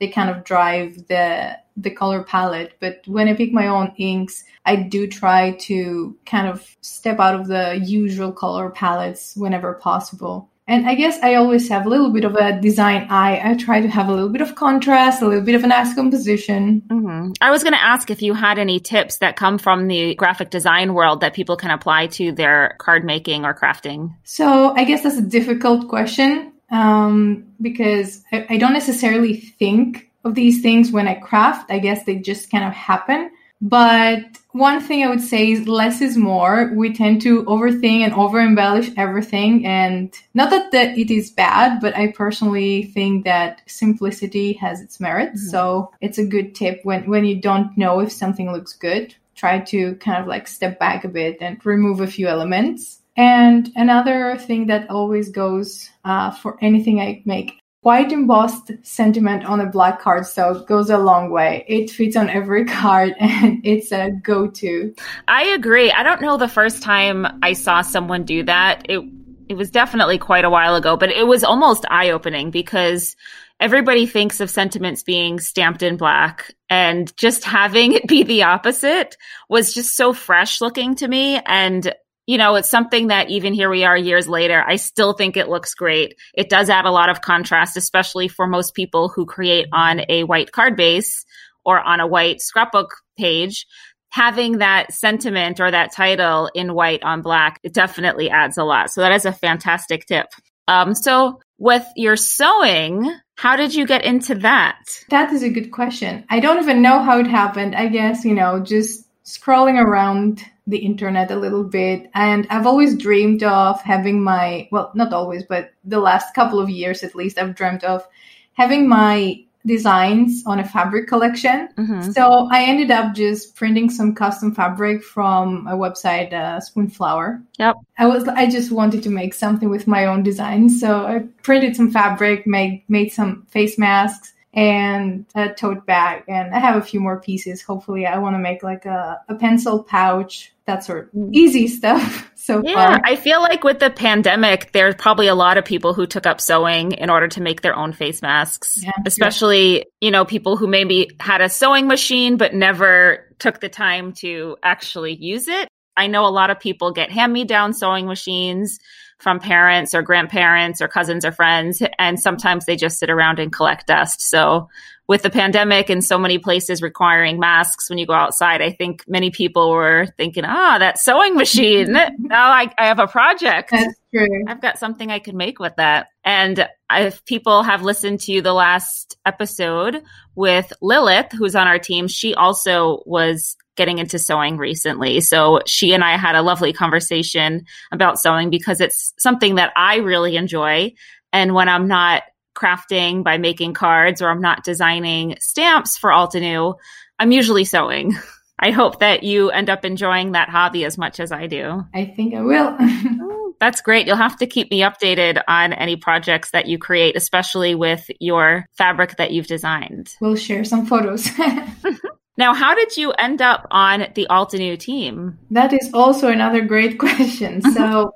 they 0.00 0.08
kind 0.08 0.30
of 0.30 0.44
drive 0.44 1.06
the 1.08 1.56
the 1.76 1.90
color 1.90 2.22
palette 2.22 2.74
but 2.80 3.02
when 3.06 3.28
i 3.28 3.34
pick 3.34 3.52
my 3.52 3.66
own 3.66 3.92
inks 3.98 4.44
i 4.64 4.74
do 4.74 5.06
try 5.06 5.52
to 5.52 6.16
kind 6.26 6.48
of 6.48 6.76
step 6.80 7.20
out 7.20 7.34
of 7.34 7.46
the 7.46 7.80
usual 7.84 8.32
color 8.32 8.70
palettes 8.70 9.34
whenever 9.36 9.74
possible 9.74 10.50
and 10.68 10.86
I 10.86 10.94
guess 10.94 11.18
I 11.22 11.34
always 11.36 11.66
have 11.70 11.86
a 11.86 11.88
little 11.88 12.10
bit 12.10 12.24
of 12.24 12.34
a 12.34 12.60
design 12.60 13.06
eye. 13.08 13.40
I 13.42 13.54
try 13.54 13.80
to 13.80 13.88
have 13.88 14.08
a 14.08 14.12
little 14.12 14.28
bit 14.28 14.42
of 14.42 14.54
contrast, 14.54 15.22
a 15.22 15.26
little 15.26 15.42
bit 15.42 15.54
of 15.54 15.64
an 15.64 15.70
nice 15.70 15.94
composition. 15.94 16.82
Mm-hmm. 16.88 17.32
I 17.40 17.50
was 17.50 17.62
going 17.62 17.72
to 17.72 17.82
ask 17.82 18.10
if 18.10 18.20
you 18.20 18.34
had 18.34 18.58
any 18.58 18.78
tips 18.78 19.16
that 19.18 19.34
come 19.34 19.56
from 19.56 19.88
the 19.88 20.14
graphic 20.14 20.50
design 20.50 20.92
world 20.92 21.22
that 21.22 21.32
people 21.32 21.56
can 21.56 21.70
apply 21.70 22.08
to 22.08 22.32
their 22.32 22.76
card 22.78 23.02
making 23.02 23.46
or 23.46 23.54
crafting. 23.54 24.14
So 24.24 24.74
I 24.76 24.84
guess 24.84 25.02
that's 25.02 25.16
a 25.16 25.22
difficult 25.22 25.88
question 25.88 26.52
um, 26.70 27.46
because 27.60 28.22
I, 28.32 28.46
I 28.50 28.56
don't 28.56 28.72
necessarily 28.72 29.36
think 29.36 30.10
of 30.24 30.34
these 30.34 30.62
things 30.62 30.92
when 30.92 31.08
I 31.08 31.14
craft. 31.14 31.70
I 31.70 31.78
guess 31.78 32.04
they 32.04 32.16
just 32.16 32.50
kind 32.50 32.64
of 32.64 32.72
happen. 32.72 33.30
But 33.60 34.24
one 34.52 34.80
thing 34.80 35.02
I 35.02 35.08
would 35.08 35.20
say 35.20 35.50
is 35.50 35.66
less 35.66 36.00
is 36.00 36.16
more. 36.16 36.70
We 36.74 36.92
tend 36.92 37.20
to 37.22 37.42
overthink 37.44 38.00
and 38.00 38.12
over 38.14 38.40
embellish 38.40 38.90
everything. 38.96 39.66
And 39.66 40.14
not 40.34 40.50
that 40.50 40.96
it 40.96 41.10
is 41.10 41.30
bad, 41.30 41.80
but 41.80 41.96
I 41.96 42.12
personally 42.12 42.84
think 42.84 43.24
that 43.24 43.62
simplicity 43.66 44.52
has 44.54 44.80
its 44.80 45.00
merits. 45.00 45.40
Mm-hmm. 45.40 45.50
So 45.50 45.92
it's 46.00 46.18
a 46.18 46.26
good 46.26 46.54
tip 46.54 46.80
when, 46.84 47.08
when 47.08 47.24
you 47.24 47.40
don't 47.40 47.76
know 47.76 47.98
if 47.98 48.12
something 48.12 48.52
looks 48.52 48.74
good, 48.74 49.14
try 49.34 49.58
to 49.58 49.96
kind 49.96 50.20
of 50.20 50.28
like 50.28 50.46
step 50.46 50.78
back 50.78 51.04
a 51.04 51.08
bit 51.08 51.38
and 51.40 51.64
remove 51.66 52.00
a 52.00 52.06
few 52.06 52.28
elements. 52.28 52.97
And 53.18 53.70
another 53.74 54.38
thing 54.38 54.68
that 54.68 54.88
always 54.88 55.28
goes 55.28 55.90
uh, 56.04 56.30
for 56.30 56.56
anything 56.62 57.00
I 57.00 57.20
make 57.24 57.60
white 57.80 58.12
embossed 58.12 58.70
sentiment 58.82 59.44
on 59.44 59.60
a 59.60 59.66
black 59.66 60.00
card 60.00 60.24
so 60.24 60.64
goes 60.64 60.88
a 60.88 60.98
long 60.98 61.30
way. 61.30 61.64
It 61.66 61.90
fits 61.90 62.16
on 62.16 62.30
every 62.30 62.64
card 62.80 63.14
and 63.18 63.60
it's 63.64 63.90
a 63.90 64.12
go 64.22 64.46
to. 64.46 64.94
I 65.26 65.42
agree. 65.46 65.90
I 65.90 66.04
don't 66.04 66.22
know 66.22 66.36
the 66.36 66.48
first 66.48 66.80
time 66.80 67.26
I 67.42 67.54
saw 67.54 67.82
someone 67.82 68.24
do 68.24 68.44
that. 68.44 68.86
It 68.88 69.00
it 69.48 69.56
was 69.56 69.70
definitely 69.70 70.18
quite 70.18 70.44
a 70.44 70.50
while 70.50 70.76
ago, 70.76 70.96
but 70.96 71.10
it 71.10 71.26
was 71.26 71.42
almost 71.42 71.86
eye 71.90 72.10
opening 72.10 72.50
because 72.50 73.16
everybody 73.58 74.06
thinks 74.06 74.40
of 74.40 74.50
sentiments 74.50 75.02
being 75.02 75.40
stamped 75.40 75.82
in 75.82 75.96
black 75.96 76.54
and 76.68 77.16
just 77.16 77.44
having 77.44 77.94
it 77.94 78.06
be 78.06 78.22
the 78.22 78.42
opposite 78.42 79.16
was 79.48 79.72
just 79.72 79.96
so 79.96 80.12
fresh 80.12 80.60
looking 80.60 80.94
to 80.96 81.08
me 81.08 81.40
and 81.46 81.94
you 82.28 82.36
know, 82.36 82.56
it's 82.56 82.68
something 82.68 83.06
that 83.06 83.30
even 83.30 83.54
here 83.54 83.70
we 83.70 83.84
are 83.84 83.96
years 83.96 84.28
later, 84.28 84.62
I 84.64 84.76
still 84.76 85.14
think 85.14 85.38
it 85.38 85.48
looks 85.48 85.74
great. 85.74 86.14
It 86.34 86.50
does 86.50 86.68
add 86.68 86.84
a 86.84 86.90
lot 86.90 87.08
of 87.08 87.22
contrast, 87.22 87.74
especially 87.78 88.28
for 88.28 88.46
most 88.46 88.74
people 88.74 89.08
who 89.08 89.24
create 89.24 89.66
on 89.72 90.02
a 90.10 90.24
white 90.24 90.52
card 90.52 90.76
base 90.76 91.24
or 91.64 91.80
on 91.80 92.00
a 92.00 92.06
white 92.06 92.42
scrapbook 92.42 92.94
page. 93.18 93.66
Having 94.10 94.58
that 94.58 94.92
sentiment 94.92 95.58
or 95.58 95.70
that 95.70 95.90
title 95.90 96.50
in 96.54 96.74
white 96.74 97.02
on 97.02 97.22
black, 97.22 97.60
it 97.62 97.72
definitely 97.72 98.28
adds 98.28 98.58
a 98.58 98.64
lot. 98.64 98.90
So 98.90 99.00
that 99.00 99.12
is 99.12 99.24
a 99.24 99.32
fantastic 99.32 100.04
tip. 100.04 100.26
Um, 100.66 100.94
so 100.94 101.40
with 101.56 101.86
your 101.96 102.16
sewing, 102.16 103.10
how 103.36 103.56
did 103.56 103.74
you 103.74 103.86
get 103.86 104.04
into 104.04 104.34
that? 104.34 104.78
That 105.08 105.32
is 105.32 105.42
a 105.42 105.48
good 105.48 105.70
question. 105.70 106.26
I 106.28 106.40
don't 106.40 106.62
even 106.62 106.82
know 106.82 107.02
how 107.02 107.20
it 107.20 107.26
happened. 107.26 107.74
I 107.74 107.88
guess, 107.88 108.22
you 108.26 108.34
know, 108.34 108.60
just 108.60 109.07
scrolling 109.28 109.78
around 109.78 110.42
the 110.66 110.78
internet 110.78 111.30
a 111.30 111.36
little 111.36 111.64
bit 111.64 112.10
and 112.14 112.46
I've 112.48 112.66
always 112.66 112.96
dreamed 112.96 113.42
of 113.42 113.80
having 113.82 114.22
my 114.22 114.68
well 114.72 114.90
not 114.94 115.12
always 115.12 115.44
but 115.44 115.72
the 115.84 116.00
last 116.00 116.34
couple 116.34 116.58
of 116.58 116.70
years 116.70 117.02
at 117.02 117.14
least 117.14 117.38
I've 117.38 117.54
dreamt 117.54 117.84
of 117.84 118.06
having 118.54 118.88
my 118.88 119.44
designs 119.66 120.42
on 120.46 120.60
a 120.60 120.64
fabric 120.64 121.08
collection. 121.08 121.68
Mm-hmm. 121.76 122.10
So 122.12 122.48
I 122.50 122.62
ended 122.64 122.90
up 122.90 123.14
just 123.14 123.54
printing 123.54 123.90
some 123.90 124.14
custom 124.14 124.54
fabric 124.54 125.02
from 125.02 125.66
a 125.66 125.72
website 125.72 126.32
uh, 126.32 126.58
Spoonflower. 126.60 127.42
Yep. 127.58 127.76
I 127.98 128.06
was 128.06 128.26
I 128.28 128.48
just 128.48 128.72
wanted 128.72 129.02
to 129.02 129.10
make 129.10 129.34
something 129.34 129.68
with 129.68 129.86
my 129.86 130.06
own 130.06 130.22
designs. 130.22 130.80
So 130.80 131.06
I 131.06 131.18
printed 131.42 131.76
some 131.76 131.90
fabric, 131.90 132.46
made 132.46 132.84
made 132.88 133.10
some 133.12 133.44
face 133.50 133.78
masks 133.78 134.32
and 134.54 135.26
a 135.34 135.50
tote 135.50 135.86
bag. 135.86 136.24
And 136.28 136.54
i 136.54 136.58
have 136.58 136.76
a 136.76 136.82
few 136.82 137.00
more 137.00 137.20
pieces. 137.20 137.62
Hopefully 137.62 138.06
i 138.06 138.18
want 138.18 138.34
to 138.34 138.38
make 138.38 138.62
like 138.62 138.86
a, 138.86 139.20
a 139.28 139.34
pencil 139.34 139.82
pouch 139.82 140.52
that 140.66 140.84
sort. 140.84 141.10
Of 141.14 141.32
easy 141.32 141.66
stuff 141.66 142.30
so 142.34 142.62
yeah 142.62 142.96
far. 142.96 143.00
i 143.04 143.16
feel 143.16 143.40
like 143.40 143.64
with 143.64 143.78
the 143.78 143.88
pandemic 143.88 144.70
there's 144.72 144.94
probably 144.96 145.26
a 145.26 145.34
lot 145.34 145.56
of 145.56 145.64
people 145.64 145.94
who 145.94 146.06
took 146.06 146.26
up 146.26 146.42
sewing 146.42 146.92
in 146.92 147.08
order 147.08 147.26
to 147.28 147.40
make 147.40 147.62
their 147.62 147.74
own 147.74 147.94
face 147.94 148.20
masks 148.20 148.82
yeah, 148.82 148.90
especially 149.06 149.86
you 150.02 150.10
know 150.10 150.26
people 150.26 150.58
who 150.58 150.66
maybe 150.66 151.10
had 151.20 151.40
a 151.40 151.48
sewing 151.48 151.86
machine 151.86 152.36
but 152.36 152.52
never 152.52 153.28
took 153.38 153.60
the 153.60 153.68
time 153.68 154.12
to 154.12 154.56
actually 154.62 155.14
use 155.14 155.48
it. 155.48 155.68
I 155.96 156.06
know 156.06 156.26
a 156.26 156.30
lot 156.30 156.50
of 156.50 156.60
people 156.60 156.92
get 156.92 157.10
hand 157.10 157.32
me 157.32 157.44
down 157.44 157.72
sewing 157.72 158.06
machines 158.06 158.78
from 159.18 159.40
parents 159.40 159.94
or 159.94 160.02
grandparents 160.02 160.80
or 160.80 160.88
cousins 160.88 161.24
or 161.24 161.32
friends. 161.32 161.82
And 161.98 162.20
sometimes 162.20 162.64
they 162.64 162.76
just 162.76 162.98
sit 162.98 163.10
around 163.10 163.38
and 163.38 163.52
collect 163.52 163.86
dust. 163.88 164.22
So 164.22 164.68
with 165.08 165.22
the 165.22 165.30
pandemic 165.30 165.88
and 165.88 166.04
so 166.04 166.18
many 166.18 166.38
places 166.38 166.82
requiring 166.82 167.40
masks 167.40 167.88
when 167.88 167.98
you 167.98 168.06
go 168.06 168.12
outside, 168.12 168.60
I 168.60 168.70
think 168.70 169.04
many 169.08 169.30
people 169.30 169.70
were 169.70 170.06
thinking, 170.18 170.44
ah, 170.46 170.76
oh, 170.76 170.78
that 170.78 170.98
sewing 170.98 171.34
machine. 171.34 171.92
now 172.18 172.50
I, 172.50 172.70
I 172.78 172.86
have 172.86 172.98
a 172.98 173.06
project. 173.06 173.70
That's 173.70 173.94
true. 174.14 174.44
I've 174.46 174.60
got 174.60 174.78
something 174.78 175.10
I 175.10 175.18
could 175.18 175.34
make 175.34 175.58
with 175.58 175.74
that. 175.76 176.08
And 176.24 176.68
if 176.90 177.24
people 177.24 177.62
have 177.62 177.82
listened 177.82 178.20
to 178.20 178.42
the 178.42 178.52
last 178.52 179.16
episode 179.24 180.02
with 180.34 180.72
Lilith, 180.82 181.32
who's 181.32 181.56
on 181.56 181.66
our 181.66 181.78
team, 181.78 182.06
she 182.06 182.34
also 182.34 183.02
was 183.06 183.56
getting 183.78 183.96
into 183.98 184.18
sewing 184.18 184.58
recently. 184.58 185.22
So 185.22 185.60
she 185.64 185.94
and 185.94 186.04
I 186.04 186.18
had 186.18 186.34
a 186.34 186.42
lovely 186.42 186.74
conversation 186.74 187.64
about 187.90 188.20
sewing 188.20 188.50
because 188.50 188.82
it's 188.82 189.14
something 189.18 189.54
that 189.54 189.72
I 189.74 189.96
really 189.96 190.36
enjoy. 190.36 190.92
And 191.32 191.54
when 191.54 191.70
I'm 191.70 191.88
not 191.88 192.24
crafting 192.54 193.24
by 193.24 193.38
making 193.38 193.72
cards 193.72 194.20
or 194.20 194.28
I'm 194.28 194.42
not 194.42 194.64
designing 194.64 195.36
stamps 195.40 195.96
for 195.96 196.10
Altenew, 196.10 196.74
I'm 197.18 197.32
usually 197.32 197.64
sewing. 197.64 198.14
I 198.58 198.72
hope 198.72 198.98
that 198.98 199.22
you 199.22 199.50
end 199.50 199.70
up 199.70 199.84
enjoying 199.84 200.32
that 200.32 200.48
hobby 200.48 200.84
as 200.84 200.98
much 200.98 201.20
as 201.20 201.30
I 201.30 201.46
do. 201.46 201.84
I 201.94 202.04
think 202.04 202.34
I 202.34 202.42
will. 202.42 202.76
That's 203.60 203.80
great. 203.80 204.06
You'll 204.06 204.16
have 204.16 204.36
to 204.38 204.46
keep 204.46 204.70
me 204.70 204.80
updated 204.80 205.42
on 205.46 205.72
any 205.72 205.96
projects 205.96 206.50
that 206.50 206.66
you 206.66 206.78
create, 206.78 207.16
especially 207.16 207.74
with 207.74 208.08
your 208.20 208.66
fabric 208.76 209.16
that 209.16 209.30
you've 209.30 209.46
designed. 209.46 210.14
We'll 210.20 210.36
share 210.36 210.64
some 210.64 210.86
photos. 210.86 211.28
Now, 212.38 212.54
how 212.54 212.74
did 212.74 212.96
you 212.96 213.10
end 213.18 213.42
up 213.42 213.66
on 213.72 214.06
the 214.14 214.26
Altenew 214.30 214.78
team? 214.78 215.36
That 215.50 215.72
is 215.72 215.90
also 215.92 216.28
another 216.28 216.62
great 216.62 216.98
question. 217.04 217.60
So, 217.60 218.14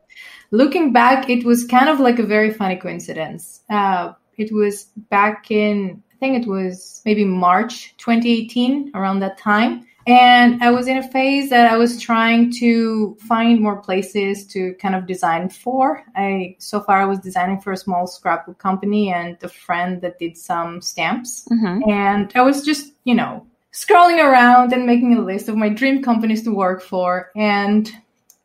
looking 0.53 0.93
back, 0.93 1.29
it 1.29 1.45
was 1.45 1.67
kind 1.67 1.89
of 1.89 1.99
like 1.99 2.21
a 2.21 2.23
very 2.23 2.53
funny 2.53 2.77
coincidence. 2.77 3.63
Uh, 3.69 4.13
it 4.39 4.53
was 4.53 4.85
back 5.11 5.51
in, 5.51 6.03
I 6.13 6.17
think 6.19 6.41
it 6.41 6.49
was 6.49 7.03
maybe 7.05 7.25
March 7.25 7.95
2018, 7.99 8.93
around 8.95 9.19
that 9.21 9.39
time. 9.39 9.87
And 10.07 10.63
I 10.63 10.71
was 10.71 10.89
in 10.89 10.99
a 10.99 11.09
phase 11.09 11.51
that 11.51 11.71
I 11.71 11.77
was 11.77 12.01
trying 12.01 12.53
to 12.55 13.17
find 13.21 13.61
more 13.61 13.81
places 13.81 14.47
to 14.49 14.75
kind 14.75 14.95
of 14.95 15.07
design 15.07 15.49
for. 15.49 16.03
I 16.17 16.57
so 16.59 16.81
far 16.81 17.01
I 17.01 17.05
was 17.05 17.21
designing 17.21 17.61
for 17.61 17.73
a 17.73 17.77
small 17.77 18.09
scrapbook 18.09 18.59
company 18.59 19.13
and 19.13 19.37
a 19.43 19.49
friend 19.49 20.01
that 20.01 20.19
did 20.19 20.37
some 20.37 20.81
stamps. 20.81 21.47
Mm-hmm. 21.53 21.89
And 21.89 22.33
I 22.35 22.43
was 22.43 22.65
just, 22.65 22.93
you 23.05 23.15
know, 23.15 23.47
scrolling 23.73 24.23
around 24.23 24.73
and 24.73 24.87
making 24.87 25.17
a 25.17 25.21
list 25.21 25.49
of 25.49 25.57
my 25.57 25.69
dream 25.69 26.03
companies 26.03 26.43
to 26.43 26.55
work 26.55 26.83
for. 26.83 27.31
And 27.35 27.91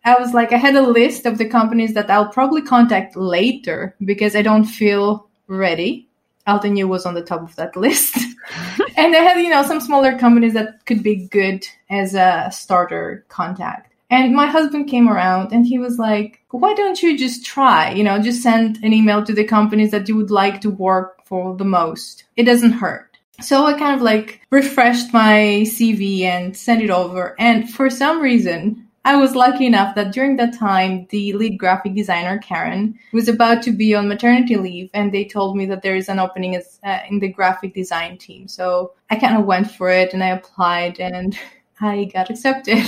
I 0.06 0.16
was 0.20 0.34
like, 0.34 0.54
I 0.54 0.58
had 0.58 0.76
a 0.76 0.82
list 0.82 1.26
of 1.26 1.38
the 1.38 1.50
companies 1.50 1.94
that 1.94 2.10
I'll 2.10 2.30
probably 2.30 2.62
contact 2.62 3.16
later 3.16 3.96
because 4.06 4.36
I 4.36 4.42
don't 4.42 4.64
feel 4.64 5.28
ready. 5.48 6.08
Altenew 6.48 6.88
was 6.88 7.06
on 7.06 7.14
the 7.14 7.22
top 7.22 7.42
of 7.42 7.56
that 7.58 7.76
list. 7.76 8.16
and 8.96 9.14
I 9.16 9.20
had, 9.20 9.38
you 9.38 9.50
know, 9.50 9.64
some 9.64 9.82
smaller 9.82 10.18
companies 10.18 10.54
that 10.54 10.86
could 10.86 11.04
be 11.04 11.28
good 11.28 11.68
as 11.90 12.16
a 12.16 12.50
starter 12.54 13.26
contact. 13.28 13.94
And 14.10 14.34
my 14.34 14.48
husband 14.48 14.88
came 14.88 15.10
around 15.10 15.52
and 15.52 15.68
he 15.68 15.78
was 15.78 16.00
like, 16.00 16.42
why 16.52 16.74
don't 16.74 17.02
you 17.04 17.18
just 17.18 17.46
try? 17.46 17.92
You 17.92 18.06
know, 18.06 18.22
just 18.22 18.42
send 18.42 18.80
an 18.84 18.94
email 18.94 19.26
to 19.26 19.34
the 19.34 19.44
companies 19.44 19.92
that 19.92 20.08
you 20.08 20.16
would 20.16 20.32
like 20.32 20.62
to 20.62 20.70
work 20.70 21.26
for 21.26 21.58
the 21.58 21.66
most. 21.66 22.24
It 22.38 22.44
doesn't 22.44 22.72
hurt. 22.72 23.07
So 23.42 23.66
I 23.66 23.74
kind 23.78 23.96
of 23.96 24.02
like 24.02 24.42
refreshed 24.50 25.14
my 25.14 25.64
CV 25.66 26.22
and 26.22 26.56
sent 26.56 26.82
it 26.82 26.90
over. 26.90 27.36
And 27.40 27.70
for 27.70 27.90
some 27.90 28.22
reason, 28.22 28.88
I 29.06 29.16
was 29.16 29.36
lucky 29.36 29.66
enough 29.66 29.96
that 29.96 30.12
during 30.12 30.36
that 30.36 30.58
time, 30.58 31.08
the 31.12 31.32
lead 31.34 31.58
graphic 31.58 31.96
designer, 31.96 32.40
Karen, 32.40 33.00
was 33.14 33.30
about 33.30 33.62
to 33.64 33.72
be 33.72 33.96
on 33.96 34.10
maternity 34.10 34.58
leave. 34.58 34.90
And 34.94 35.14
they 35.14 35.24
told 35.24 35.56
me 35.56 35.66
that 35.68 35.82
there 35.82 35.96
is 35.96 36.10
an 36.10 36.20
opening 36.20 36.58
as, 36.58 36.80
uh, 36.84 37.00
in 37.10 37.20
the 37.20 37.30
graphic 37.30 37.74
design 37.74 38.18
team. 38.18 38.50
So 38.50 38.92
I 39.10 39.16
kind 39.16 39.38
of 39.38 39.46
went 39.46 39.72
for 39.72 39.90
it 39.90 40.14
and 40.14 40.22
I 40.22 40.30
applied 40.30 41.00
and 41.00 41.38
I 41.80 42.06
got 42.06 42.30
accepted. 42.30 42.84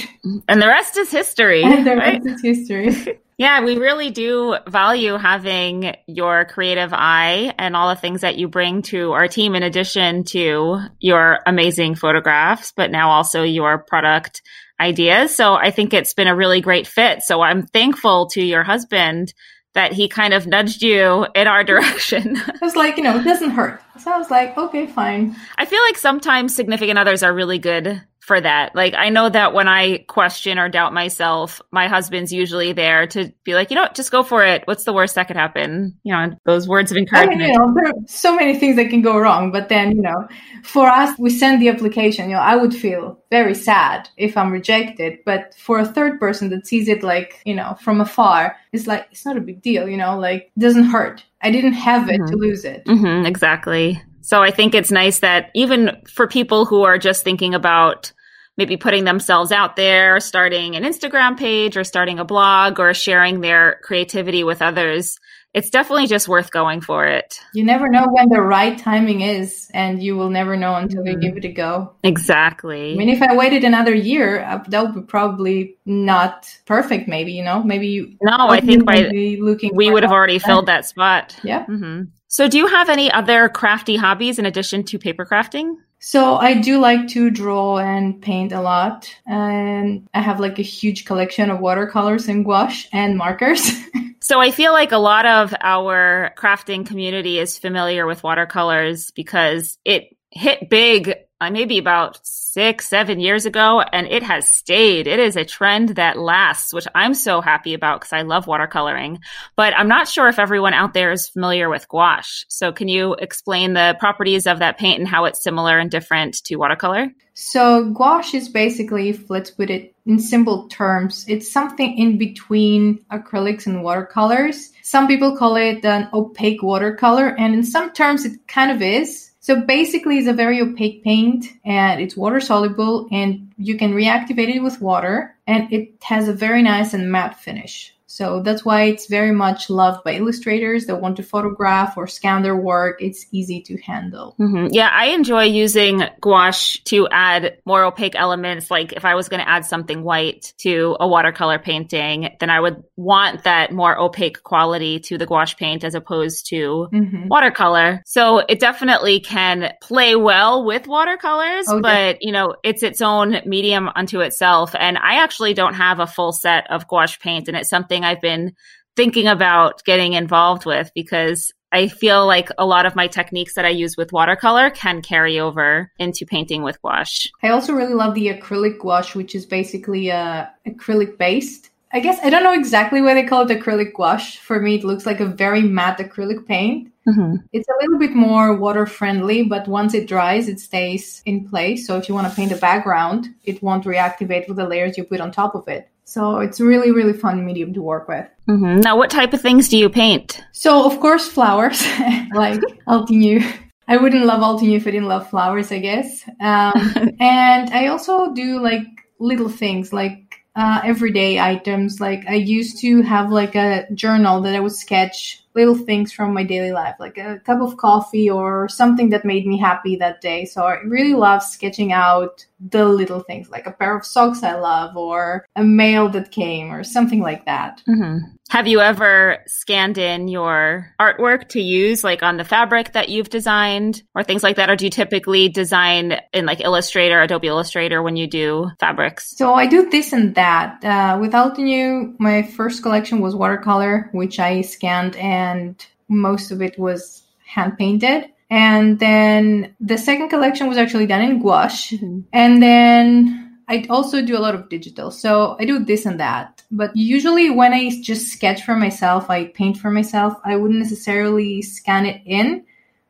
And 0.49 0.61
the 0.61 0.67
rest 0.67 0.97
is 0.97 1.09
history. 1.09 1.63
And 1.69 1.87
the 1.87 1.95
right? 1.95 2.21
rest 2.21 2.27
is 2.27 2.41
history. 2.41 3.19
Yeah, 3.39 3.63
we 3.63 3.77
really 3.77 4.09
do 4.09 4.57
value 4.67 5.15
having 5.15 5.95
your 6.07 6.43
creative 6.43 6.93
eye 6.93 7.55
and 7.57 7.73
all 7.73 7.87
the 7.87 7.95
things 7.95 8.19
that 8.19 8.37
you 8.37 8.49
bring 8.49 8.81
to 8.83 9.13
our 9.13 9.29
team, 9.29 9.55
in 9.55 9.63
addition 9.63 10.25
to 10.25 10.81
your 10.99 11.39
amazing 11.45 11.95
photographs, 11.95 12.73
but 12.75 12.91
now 12.91 13.11
also 13.11 13.43
your 13.43 13.77
product 13.77 14.41
ideas. 14.77 15.33
So 15.33 15.53
I 15.53 15.71
think 15.71 15.93
it's 15.93 16.13
been 16.13 16.27
a 16.27 16.35
really 16.35 16.59
great 16.59 16.85
fit. 16.85 17.21
So 17.21 17.39
I'm 17.39 17.65
thankful 17.65 18.27
to 18.31 18.43
your 18.43 18.63
husband 18.63 19.33
that 19.73 19.93
he 19.93 20.09
kind 20.09 20.33
of 20.33 20.45
nudged 20.45 20.81
you 20.81 21.25
in 21.33 21.47
our 21.47 21.63
direction. 21.63 22.35
I 22.35 22.57
was 22.61 22.75
like, 22.75 22.97
you 22.97 23.03
know, 23.03 23.19
it 23.19 23.23
doesn't 23.23 23.51
hurt. 23.51 23.81
So 24.01 24.11
I 24.11 24.17
was 24.17 24.29
like, 24.29 24.57
okay, 24.57 24.85
fine. 24.85 25.33
I 25.57 25.63
feel 25.63 25.81
like 25.83 25.97
sometimes 25.97 26.53
significant 26.53 26.99
others 26.99 27.23
are 27.23 27.33
really 27.33 27.59
good 27.59 28.01
for 28.29 28.39
that. 28.39 28.75
Like 28.75 28.93
I 28.95 29.09
know 29.09 29.27
that 29.27 29.55
when 29.55 29.67
I 29.67 30.05
question 30.07 30.59
or 30.59 30.69
doubt 30.69 30.93
myself, 30.93 31.63
my 31.71 31.87
husband's 31.87 32.31
usually 32.31 32.73
there 32.73 33.07
to 33.07 33.33
be 33.43 33.55
like, 33.55 33.71
you 33.71 33.75
know, 33.75 33.81
what, 33.81 33.95
just 33.95 34.11
go 34.11 34.21
for 34.21 34.45
it. 34.45 34.61
What's 34.65 34.83
the 34.83 34.93
worst 34.93 35.15
that 35.15 35.25
could 35.25 35.35
happen? 35.35 35.97
You 36.03 36.13
know, 36.13 36.35
those 36.45 36.67
words 36.67 36.91
of 36.91 36.97
encouragement. 36.97 37.41
I 37.41 37.45
mean, 37.45 37.53
you 37.53 37.57
know, 37.57 37.73
there 37.73 37.87
are 37.87 37.93
so 38.05 38.35
many 38.35 38.55
things 38.55 38.75
that 38.75 38.91
can 38.91 39.01
go 39.01 39.17
wrong, 39.17 39.51
but 39.51 39.67
then 39.67 39.95
you 39.95 40.03
know, 40.03 40.27
for 40.61 40.87
us, 40.87 41.17
we 41.17 41.31
send 41.31 41.59
the 41.59 41.69
application. 41.69 42.29
You 42.29 42.35
know, 42.35 42.41
I 42.41 42.55
would 42.55 42.75
feel 42.75 43.19
very 43.31 43.55
sad 43.55 44.07
if 44.15 44.37
I'm 44.37 44.51
rejected, 44.51 45.17
but 45.25 45.55
for 45.55 45.79
a 45.79 45.85
third 45.85 46.19
person 46.19 46.49
that 46.49 46.67
sees 46.67 46.87
it 46.87 47.01
like 47.01 47.41
you 47.45 47.55
know 47.55 47.77
from 47.81 47.99
afar, 47.99 48.55
it's 48.71 48.85
like 48.85 49.07
it's 49.09 49.25
not 49.25 49.37
a 49.37 49.41
big 49.41 49.63
deal. 49.63 49.89
You 49.89 49.97
know, 49.97 50.19
like 50.19 50.51
it 50.55 50.59
doesn't 50.59 50.85
hurt. 50.85 51.25
I 51.41 51.49
didn't 51.49 51.73
have 51.73 52.09
it 52.09 52.21
mm-hmm. 52.21 52.31
to 52.31 52.37
lose 52.37 52.63
it. 52.63 52.85
Mm-hmm, 52.85 53.25
exactly. 53.25 53.99
So 54.21 54.43
I 54.43 54.51
think 54.51 54.75
it's 54.75 54.91
nice 54.91 55.19
that 55.19 55.49
even 55.55 55.97
for 56.07 56.27
people 56.27 56.65
who 56.65 56.83
are 56.83 56.99
just 56.99 57.23
thinking 57.23 57.55
about 57.55 58.11
maybe 58.59 58.75
putting 58.75 59.05
themselves 59.05 59.53
out 59.53 59.77
there, 59.77 60.19
starting 60.19 60.75
an 60.75 60.83
Instagram 60.83 61.37
page 61.37 61.77
or 61.77 61.85
starting 61.85 62.19
a 62.19 62.25
blog 62.25 62.77
or 62.77 62.93
sharing 62.93 63.39
their 63.39 63.79
creativity 63.83 64.43
with 64.43 64.61
others, 64.61 65.17
it's 65.53 65.69
definitely 65.69 66.07
just 66.07 66.27
worth 66.27 66.51
going 66.51 66.81
for 66.81 67.07
it. 67.07 67.39
You 67.53 67.63
never 67.63 67.87
know 67.87 68.05
when 68.11 68.27
the 68.27 68.41
right 68.41 68.77
timing 68.77 69.21
is, 69.21 69.71
and 69.73 70.03
you 70.03 70.17
will 70.17 70.29
never 70.29 70.57
know 70.57 70.75
until 70.75 71.03
mm-hmm. 71.03 71.21
you 71.21 71.29
give 71.29 71.37
it 71.37 71.45
a 71.45 71.53
go. 71.53 71.93
Exactly. 72.03 72.93
I 72.93 72.95
mean, 72.97 73.07
if 73.07 73.21
I 73.21 73.33
waited 73.33 73.63
another 73.63 73.95
year, 73.95 74.43
uh, 74.43 74.61
that 74.67 74.83
would 74.83 74.93
be 74.93 75.01
probably 75.01 75.77
not 75.85 76.53
perfect. 76.65 77.07
Maybe 77.07 77.31
you 77.31 77.43
know, 77.43 77.63
maybe 77.63 77.87
you. 77.87 78.17
No, 78.21 78.35
I 78.37 78.59
think 78.59 78.85
by 78.85 79.09
looking, 79.39 79.71
we 79.73 79.89
would 79.89 80.03
have 80.03 80.11
already 80.11 80.37
filled 80.37 80.65
that 80.65 80.85
spot. 80.85 81.35
Yeah. 81.43 81.65
Mm-hmm. 81.65 82.11
So, 82.27 82.49
do 82.49 82.57
you 82.57 82.67
have 82.67 82.89
any 82.89 83.09
other 83.09 83.47
crafty 83.47 83.95
hobbies 83.95 84.37
in 84.37 84.45
addition 84.45 84.83
to 84.83 84.99
paper 84.99 85.25
crafting? 85.25 85.77
So 85.99 86.35
I 86.37 86.55
do 86.55 86.79
like 86.79 87.09
to 87.09 87.29
draw 87.29 87.77
and 87.77 88.21
paint 88.21 88.51
a 88.51 88.61
lot. 88.61 89.13
And 89.27 90.07
I 90.13 90.21
have 90.21 90.39
like 90.39 90.57
a 90.57 90.63
huge 90.63 91.05
collection 91.05 91.49
of 91.49 91.59
watercolors 91.59 92.27
and 92.27 92.45
gouache 92.45 92.87
and 92.93 93.17
markers. 93.17 93.71
so 94.21 94.39
I 94.39 94.51
feel 94.51 94.71
like 94.71 94.91
a 94.93 94.97
lot 94.97 95.25
of 95.25 95.53
our 95.61 96.33
crafting 96.37 96.85
community 96.85 97.37
is 97.37 97.59
familiar 97.59 98.07
with 98.07 98.23
watercolors 98.23 99.11
because 99.11 99.77
it 99.83 100.15
hit 100.31 100.69
big 100.69 101.15
uh, 101.41 101.49
maybe 101.49 101.77
about 101.77 102.19
six, 102.23 102.87
seven 102.87 103.19
years 103.19 103.45
ago, 103.45 103.81
and 103.81 104.07
it 104.07 104.23
has 104.23 104.49
stayed. 104.49 105.07
It 105.07 105.19
is 105.19 105.37
a 105.37 105.45
trend 105.45 105.89
that 105.89 106.17
lasts, 106.17 106.73
which 106.73 106.87
I'm 106.93 107.13
so 107.13 107.39
happy 107.39 107.73
about 107.73 108.01
because 108.01 108.11
I 108.11 108.23
love 108.23 108.45
watercoloring. 108.45 109.19
But 109.55 109.73
I'm 109.77 109.87
not 109.87 110.09
sure 110.09 110.27
if 110.27 110.37
everyone 110.37 110.73
out 110.73 110.93
there 110.93 111.11
is 111.11 111.29
familiar 111.29 111.69
with 111.69 111.87
gouache. 111.87 112.45
So, 112.49 112.73
can 112.73 112.89
you 112.89 113.13
explain 113.13 113.73
the 113.73 113.95
properties 113.99 114.47
of 114.47 114.59
that 114.59 114.77
paint 114.77 114.99
and 114.99 115.07
how 115.07 115.25
it's 115.25 115.41
similar 115.41 115.79
and 115.79 115.89
different 115.89 116.43
to 116.45 116.57
watercolor? 116.57 117.07
So, 117.35 117.85
gouache 117.93 118.37
is 118.37 118.49
basically, 118.49 119.17
let's 119.29 119.51
put 119.51 119.69
it 119.69 119.95
in 120.05 120.19
simple 120.19 120.67
terms, 120.67 121.23
it's 121.29 121.49
something 121.49 121.97
in 121.97 122.17
between 122.17 122.99
acrylics 123.11 123.65
and 123.65 123.83
watercolors. 123.83 124.71
Some 124.81 125.07
people 125.07 125.37
call 125.37 125.55
it 125.55 125.85
an 125.85 126.09
opaque 126.11 126.63
watercolor, 126.63 127.27
and 127.37 127.53
in 127.53 127.63
some 127.63 127.93
terms, 127.93 128.25
it 128.25 128.45
kind 128.47 128.71
of 128.71 128.81
is 128.81 129.28
so 129.49 129.59
basically, 129.59 130.19
it's 130.19 130.27
a 130.27 130.33
very 130.33 130.61
opaque 130.61 131.03
paint 131.03 131.47
and 131.65 131.99
it's 131.99 132.15
water 132.15 132.39
soluble 132.39 133.07
and 133.11 133.51
you 133.57 133.79
can 133.79 133.95
reactivate 133.95 134.53
it 134.53 134.59
with 134.59 134.79
water 134.79 135.35
and 135.47 135.73
it 135.73 135.95
has 136.03 136.27
a 136.27 136.33
very 136.33 136.61
nice 136.61 136.93
and 136.93 137.11
matte 137.11 137.39
finish. 137.39 137.91
So 138.09 138.41
that's 138.41 138.65
why 138.65 138.85
it's 138.85 139.05
very 139.05 139.31
much 139.31 139.69
loved 139.69 140.03
by 140.03 140.15
illustrators 140.15 140.87
that 140.87 140.99
want 140.99 141.17
to 141.17 141.23
photograph 141.23 141.95
or 141.95 142.07
scan 142.07 142.41
their 142.41 142.55
work. 142.55 143.03
It's 143.03 143.27
easy 143.31 143.61
to 143.61 143.77
handle. 143.77 144.35
Mm-hmm. 144.39 144.67
Yeah, 144.71 144.89
I 144.91 145.09
enjoy 145.09 145.43
using 145.43 146.03
gouache 146.19 146.81
to 146.85 147.07
add 147.09 147.59
more 147.65 147.83
opaque 147.83 148.15
elements. 148.15 148.71
Like 148.71 148.93
if 148.93 149.05
I 149.05 149.13
was 149.13 149.29
going 149.29 149.41
to 149.41 149.47
add 149.47 149.63
something 149.63 150.01
white 150.01 150.53
to 150.57 150.97
a 150.99 151.07
watercolor 151.07 151.59
painting, 151.59 152.35
then 152.39 152.49
I 152.49 152.59
would 152.59 152.83
want 152.95 153.43
that 153.43 153.71
more 153.71 153.95
opaque 153.95 154.41
quality 154.41 154.99
to 155.01 155.19
the 155.19 155.27
gouache 155.27 155.55
paint 155.59 155.83
as 155.83 155.93
opposed 155.93 156.47
to 156.47 156.89
mm-hmm. 156.91 157.27
watercolor. 157.27 158.01
So 158.07 158.39
it 158.39 158.59
definitely 158.59 159.19
can 159.19 159.71
play 159.81 160.15
well 160.15 160.65
with 160.65 160.87
watercolors, 160.87 161.69
okay. 161.69 161.81
but 161.81 162.23
you 162.23 162.31
know, 162.31 162.55
it's 162.63 162.81
its 162.81 163.01
own 163.01 163.37
medium 163.45 163.87
unto 163.95 164.21
itself. 164.21 164.73
And 164.73 164.97
I 164.97 165.21
actually 165.23 165.53
don't 165.53 165.75
have 165.75 165.99
a 165.99 166.07
full 166.07 166.31
set 166.31 166.71
of 166.71 166.87
gouache 166.87 167.19
paint 167.21 167.47
and 167.47 167.55
it's 167.55 167.69
something 167.69 167.98
something 167.99 168.03
I've 168.03 168.21
been 168.21 168.55
thinking 168.95 169.27
about 169.27 169.83
getting 169.85 170.13
involved 170.13 170.65
with 170.65 170.91
because 170.95 171.51
I 171.71 171.87
feel 171.87 172.25
like 172.25 172.49
a 172.57 172.65
lot 172.65 172.85
of 172.85 172.95
my 172.95 173.07
techniques 173.07 173.53
that 173.55 173.65
I 173.65 173.69
use 173.69 173.95
with 173.95 174.11
watercolor 174.11 174.71
can 174.71 175.01
carry 175.01 175.39
over 175.39 175.91
into 175.99 176.25
painting 176.25 176.63
with 176.63 176.81
gouache. 176.81 177.29
I 177.43 177.49
also 177.49 177.73
really 177.73 177.93
love 177.93 178.15
the 178.15 178.27
acrylic 178.29 178.79
gouache, 178.79 179.17
which 179.17 179.35
is 179.35 179.45
basically 179.45 180.11
uh, 180.11 180.47
acrylic 180.67 181.17
based. 181.17 181.69
I 181.91 181.99
guess 182.01 182.19
I 182.23 182.29
don't 182.29 182.43
know 182.43 182.53
exactly 182.53 183.01
why 183.01 183.13
they 183.13 183.23
call 183.23 183.49
it 183.49 183.59
acrylic 183.59 183.93
gouache. 183.93 184.39
For 184.39 184.59
me, 184.59 184.75
it 184.75 184.83
looks 184.83 185.05
like 185.05 185.19
a 185.19 185.25
very 185.25 185.61
matte 185.61 185.99
acrylic 185.99 186.45
paint. 186.47 186.91
Mm-hmm. 187.07 187.35
It's 187.53 187.67
a 187.67 187.79
little 187.81 187.97
bit 187.97 188.15
more 188.15 188.55
water 188.55 188.85
friendly, 188.85 189.43
but 189.43 189.67
once 189.67 189.93
it 189.93 190.07
dries, 190.07 190.47
it 190.47 190.59
stays 190.59 191.21
in 191.25 191.47
place. 191.47 191.87
So 191.87 191.97
if 191.97 192.07
you 192.07 192.15
want 192.15 192.27
to 192.27 192.35
paint 192.35 192.51
a 192.51 192.57
background, 192.57 193.29
it 193.43 193.63
won't 193.63 193.85
reactivate 193.85 194.47
with 194.47 194.57
the 194.57 194.67
layers 194.67 194.97
you 194.97 195.03
put 195.03 195.21
on 195.21 195.31
top 195.31 195.55
of 195.55 195.67
it. 195.67 195.89
So 196.09 196.39
it's 196.39 196.59
really, 196.59 196.91
really 196.91 197.13
fun 197.13 197.45
medium 197.45 197.71
to 197.75 197.83
work 197.83 198.07
with. 198.07 198.25
Mm-hmm. 198.47 198.79
Now, 198.79 198.97
what 198.97 199.11
type 199.11 199.31
of 199.31 199.41
things 199.41 199.69
do 199.69 199.77
you 199.77 199.89
paint? 199.89 200.43
So, 200.53 200.83
of 200.83 200.99
course, 200.99 201.27
flowers, 201.27 201.85
like 202.33 202.59
Altenew. 202.87 203.45
I 203.87 203.97
wouldn't 203.97 204.25
love 204.25 204.41
Altenew 204.41 204.77
if 204.77 204.87
I 204.87 204.91
didn't 204.91 205.07
love 205.07 205.29
flowers, 205.29 205.71
I 205.71 205.77
guess. 205.77 206.27
Um, 206.41 207.13
and 207.19 207.69
I 207.69 207.87
also 207.87 208.33
do 208.33 208.59
like 208.59 208.87
little 209.19 209.49
things, 209.49 209.93
like 209.93 210.41
uh, 210.55 210.81
everyday 210.83 211.39
items. 211.39 211.99
Like 211.99 212.25
I 212.27 212.35
used 212.35 212.79
to 212.81 213.03
have 213.03 213.31
like 213.31 213.53
a 213.53 213.85
journal 213.93 214.41
that 214.41 214.55
I 214.55 214.59
would 214.61 214.75
sketch 214.75 215.43
little 215.59 215.85
things 215.85 216.11
from 216.11 216.33
my 216.33 216.43
daily 216.43 216.71
life, 216.71 216.95
like 216.99 217.17
a 217.17 217.39
cup 217.39 217.61
of 217.61 217.77
coffee 217.77 218.29
or 218.29 218.69
something 218.69 219.09
that 219.09 219.25
made 219.25 219.45
me 219.45 219.57
happy 219.57 219.95
that 219.97 220.21
day. 220.21 220.45
So 220.45 220.63
I 220.63 220.75
really 220.85 221.13
love 221.13 221.43
sketching 221.43 221.91
out 221.91 222.45
the 222.59 222.85
little 222.85 223.21
things, 223.21 223.49
like 223.49 223.67
a 223.67 223.71
pair 223.71 223.97
of 223.97 224.05
socks 224.05 224.41
I 224.43 224.55
love 224.55 224.95
or 224.95 225.45
a 225.55 225.63
mail 225.63 226.07
that 226.09 226.31
came 226.31 226.71
or 226.71 226.83
something 226.83 227.21
like 227.21 227.45
that. 227.45 227.81
Mm-hmm. 227.87 228.35
Have 228.49 228.67
you 228.67 228.81
ever 228.81 229.43
scanned 229.45 229.99
in 229.99 230.27
your 230.27 230.91
artwork 230.99 231.49
to 231.49 231.61
use 231.61 232.03
like 232.03 232.23
on 232.23 232.37
the 232.37 232.43
fabric 232.43 232.93
that 232.93 233.07
you've 233.07 233.29
designed 233.29 234.01
or 234.15 234.23
things 234.23 234.41
like 234.41 234.55
that? 234.55 234.71
Or 234.71 234.75
do 234.75 234.85
you 234.85 234.91
typically 234.91 235.49
design 235.49 236.19
in 236.33 236.47
like 236.47 236.59
Illustrator, 236.59 237.21
Adobe 237.21 237.47
Illustrator 237.47 238.01
when 238.01 238.15
you 238.15 238.25
do 238.25 238.71
fabrics? 238.79 239.37
So 239.37 239.53
I 239.53 239.67
do 239.67 239.87
this 239.87 240.13
and 240.13 240.33
that. 240.33 240.83
Uh, 240.83 241.19
with 241.21 241.33
Altenew, 241.33 242.19
my 242.19 242.41
first 242.41 242.81
collection 242.81 243.21
was 243.21 243.35
watercolor, 243.35 244.09
which 244.13 244.39
I 244.39 244.61
scanned 244.61 245.15
and 245.17 245.85
most 246.07 246.49
of 246.49 246.59
it 246.59 246.77
was 246.79 247.21
hand 247.45 247.77
painted. 247.77 248.31
And 248.49 248.97
then 248.97 249.75
the 249.79 249.99
second 249.99 250.29
collection 250.29 250.67
was 250.67 250.77
actually 250.79 251.05
done 251.05 251.21
in 251.21 251.39
gouache. 251.39 251.97
Mm-hmm. 251.97 252.21
And 252.33 252.63
then 252.63 253.38
I 253.69 253.85
also 253.87 254.23
do 254.23 254.35
a 254.35 254.41
lot 254.41 254.55
of 254.55 254.67
digital. 254.67 255.11
So 255.11 255.55
I 255.59 255.65
do 255.65 255.77
this 255.77 256.07
and 256.07 256.19
that. 256.19 256.63
But 256.71 256.91
usually 256.95 257.51
when 257.51 257.71
I 257.71 258.01
just 258.01 258.29
sketch 258.29 258.63
for 258.63 258.75
myself, 258.75 259.29
I 259.29 259.45
paint 259.45 259.77
for 259.77 259.91
myself, 259.91 260.33
I 260.43 260.55
wouldn't 260.55 260.79
necessarily 260.79 261.61
scan 261.61 262.07
it 262.07 262.21
in. 262.25 262.65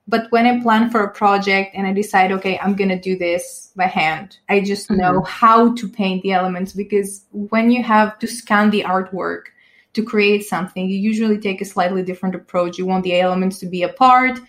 But 0.06 0.30
when 0.32 0.46
I 0.46 0.62
plan 0.62 0.90
for 0.90 1.02
a 1.02 1.12
project 1.12 1.76
and 1.76 1.88
I 1.88 1.94
decide, 1.94 2.34
okay, 2.34 2.60
I'm 2.60 2.76
going 2.76 2.90
to 2.90 3.00
do 3.00 3.18
this 3.18 3.72
by 3.76 3.86
hand, 3.86 4.38
I 4.50 4.60
just 4.60 4.90
mm-hmm. 4.90 5.00
know 5.00 5.22
how 5.22 5.74
to 5.76 5.88
paint 5.88 6.24
the 6.24 6.34
elements 6.34 6.74
because 6.74 7.26
when 7.32 7.72
you 7.72 7.82
have 7.84 8.20
to 8.20 8.28
scan 8.28 8.70
the 8.70 8.84
artwork 8.84 9.44
to 9.94 10.04
create 10.04 10.44
something, 10.44 10.90
you 10.90 10.98
usually 10.98 11.38
take 11.38 11.62
a 11.62 11.66
slightly 11.66 12.04
different 12.04 12.36
approach. 12.36 12.78
You 12.78 12.86
want 12.86 13.04
the 13.06 13.18
elements 13.20 13.60
to 13.60 13.66
be 13.66 13.84
apart 13.84 14.40